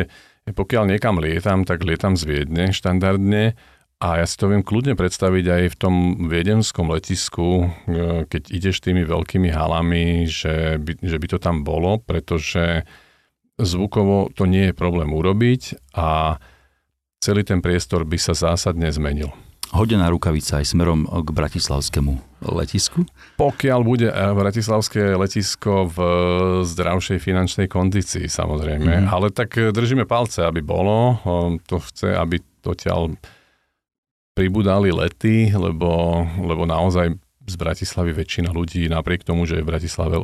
pokiaľ 0.50 0.90
niekam 0.90 1.18
lietam, 1.18 1.66
tak 1.66 1.82
lietam 1.86 2.18
z 2.18 2.26
Viedne 2.26 2.74
štandardne 2.74 3.58
a 4.04 4.20
ja 4.20 4.28
si 4.28 4.36
to 4.36 4.52
viem 4.52 4.60
kľudne 4.60 5.00
predstaviť 5.00 5.46
aj 5.48 5.64
v 5.72 5.80
tom 5.80 5.96
viedenskom 6.28 6.92
letisku, 6.92 7.72
e, 7.88 8.28
keď 8.28 8.52
ideš 8.52 8.84
tými 8.84 9.08
veľkými 9.08 9.48
halami, 9.48 10.28
že 10.28 10.76
by, 10.76 11.00
že 11.00 11.16
by 11.16 11.28
to 11.32 11.40
tam 11.40 11.64
bolo, 11.64 12.04
pretože 12.04 12.84
zvukovo 13.56 14.28
to 14.36 14.44
nie 14.44 14.70
je 14.70 14.74
problém 14.76 15.08
urobiť 15.08 15.96
a 15.96 16.36
celý 17.24 17.48
ten 17.48 17.64
priestor 17.64 18.04
by 18.04 18.20
sa 18.20 18.36
zásadne 18.36 18.92
zmenil. 18.92 19.32
Hodená 19.72 20.12
rukavica 20.12 20.60
aj 20.60 20.76
smerom 20.76 21.08
k 21.08 21.30
bratislavskému 21.34 22.44
letisku? 22.44 23.08
Pokiaľ 23.40 23.80
bude 23.88 24.12
e, 24.12 24.16
bratislavské 24.36 25.16
letisko 25.16 25.88
v 25.88 25.98
zdravšej 26.68 27.24
finančnej 27.24 27.72
kondícii, 27.72 28.28
samozrejme. 28.28 29.08
Mm. 29.08 29.08
Ale 29.08 29.32
tak 29.32 29.56
držíme 29.56 30.04
palce, 30.04 30.44
aby 30.44 30.60
bolo. 30.60 31.24
To 31.72 31.80
chce, 31.80 32.12
aby 32.12 32.44
to 32.60 32.76
ťaľ 32.76 33.16
pribudali 34.34 34.90
lety, 34.90 35.54
lebo, 35.54 36.26
lebo 36.42 36.66
naozaj 36.66 37.14
z 37.44 37.56
Bratislavy 37.60 38.12
väčšina 38.16 38.50
ľudí, 38.56 38.88
napriek 38.88 39.24
tomu, 39.28 39.44
že 39.46 39.60
je 39.60 39.66
v 39.66 39.72
Bratislave 39.72 40.16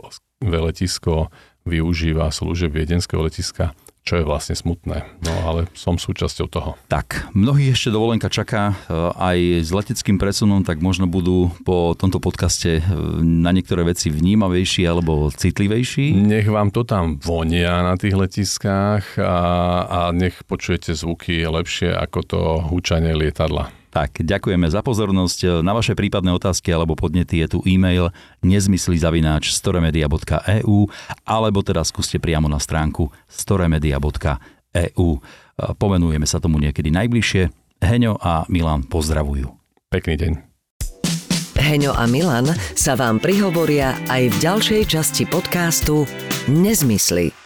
letisko, 0.41 1.30
využíva 1.67 2.32
služeb 2.32 2.72
viedenského 2.72 3.19
letiska, 3.19 3.76
čo 4.08 4.17
je 4.17 4.24
vlastne 4.26 4.56
smutné. 4.56 5.06
No 5.22 5.34
ale 5.45 5.67
som 5.76 6.00
súčasťou 6.00 6.48
toho. 6.50 6.80
Tak, 6.88 7.30
mnohí 7.36 7.69
ešte 7.69 7.91
dovolenka 7.93 8.32
čaká 8.32 8.74
eh, 8.74 8.95
aj 9.19 9.67
s 9.67 9.69
leteckým 9.69 10.17
presunom, 10.17 10.63
tak 10.63 10.80
možno 10.80 11.06
budú 11.06 11.52
po 11.67 11.93
tomto 11.93 12.17
podcaste 12.24 12.80
eh, 12.80 12.84
na 13.22 13.52
niektoré 13.52 13.84
veci 13.86 14.10
vnímavejší 14.10 14.88
alebo 14.88 15.30
citlivejší. 15.30 16.15
Nech 16.15 16.48
vám 16.48 16.72
to 16.72 16.88
tam 16.88 17.19
vonia 17.19 17.84
na 17.84 18.00
tých 18.00 18.15
letiskách 18.15 19.19
a, 19.19 19.38
a 19.86 20.00
nech 20.15 20.41
počujete 20.48 20.95
zvuky 20.95 21.43
lepšie 21.45 21.91
ako 21.93 22.19
to 22.26 22.39
húčanie 22.65 23.12
lietadla. 23.13 23.79
Tak, 23.89 24.21
ďakujeme 24.21 24.69
za 24.69 24.86
pozornosť. 24.86 25.65
Na 25.65 25.73
vaše 25.73 25.97
prípadné 25.97 26.30
otázky 26.30 26.69
alebo 26.69 26.93
podnety 26.93 27.41
je 27.41 27.58
tu 27.58 27.60
e-mail 27.65 28.13
nezmyslizavináč 28.45 29.49
storemedia.eu 29.49 30.78
alebo 31.25 31.60
teda 31.65 31.82
skúste 31.82 32.21
priamo 32.21 32.45
na 32.45 32.62
stránku 32.62 33.10
storemedia.eu. 33.25 35.10
Pomenujeme 35.58 36.28
sa 36.30 36.38
tomu 36.38 36.62
niekedy 36.62 36.93
najbližšie. 36.93 37.49
Heňo 37.82 38.21
a 38.21 38.45
Milan 38.45 38.86
pozdravujú. 38.86 39.49
Pekný 39.89 40.15
deň. 40.21 40.32
Heňo 41.58 41.91
a 41.97 42.06
Milan 42.06 42.54
sa 42.78 42.93
vám 42.93 43.17
prihovoria 43.17 43.97
aj 44.06 44.23
v 44.32 44.36
ďalšej 44.38 44.82
časti 44.86 45.23
podcastu 45.25 46.06
Nezmysly. 46.45 47.38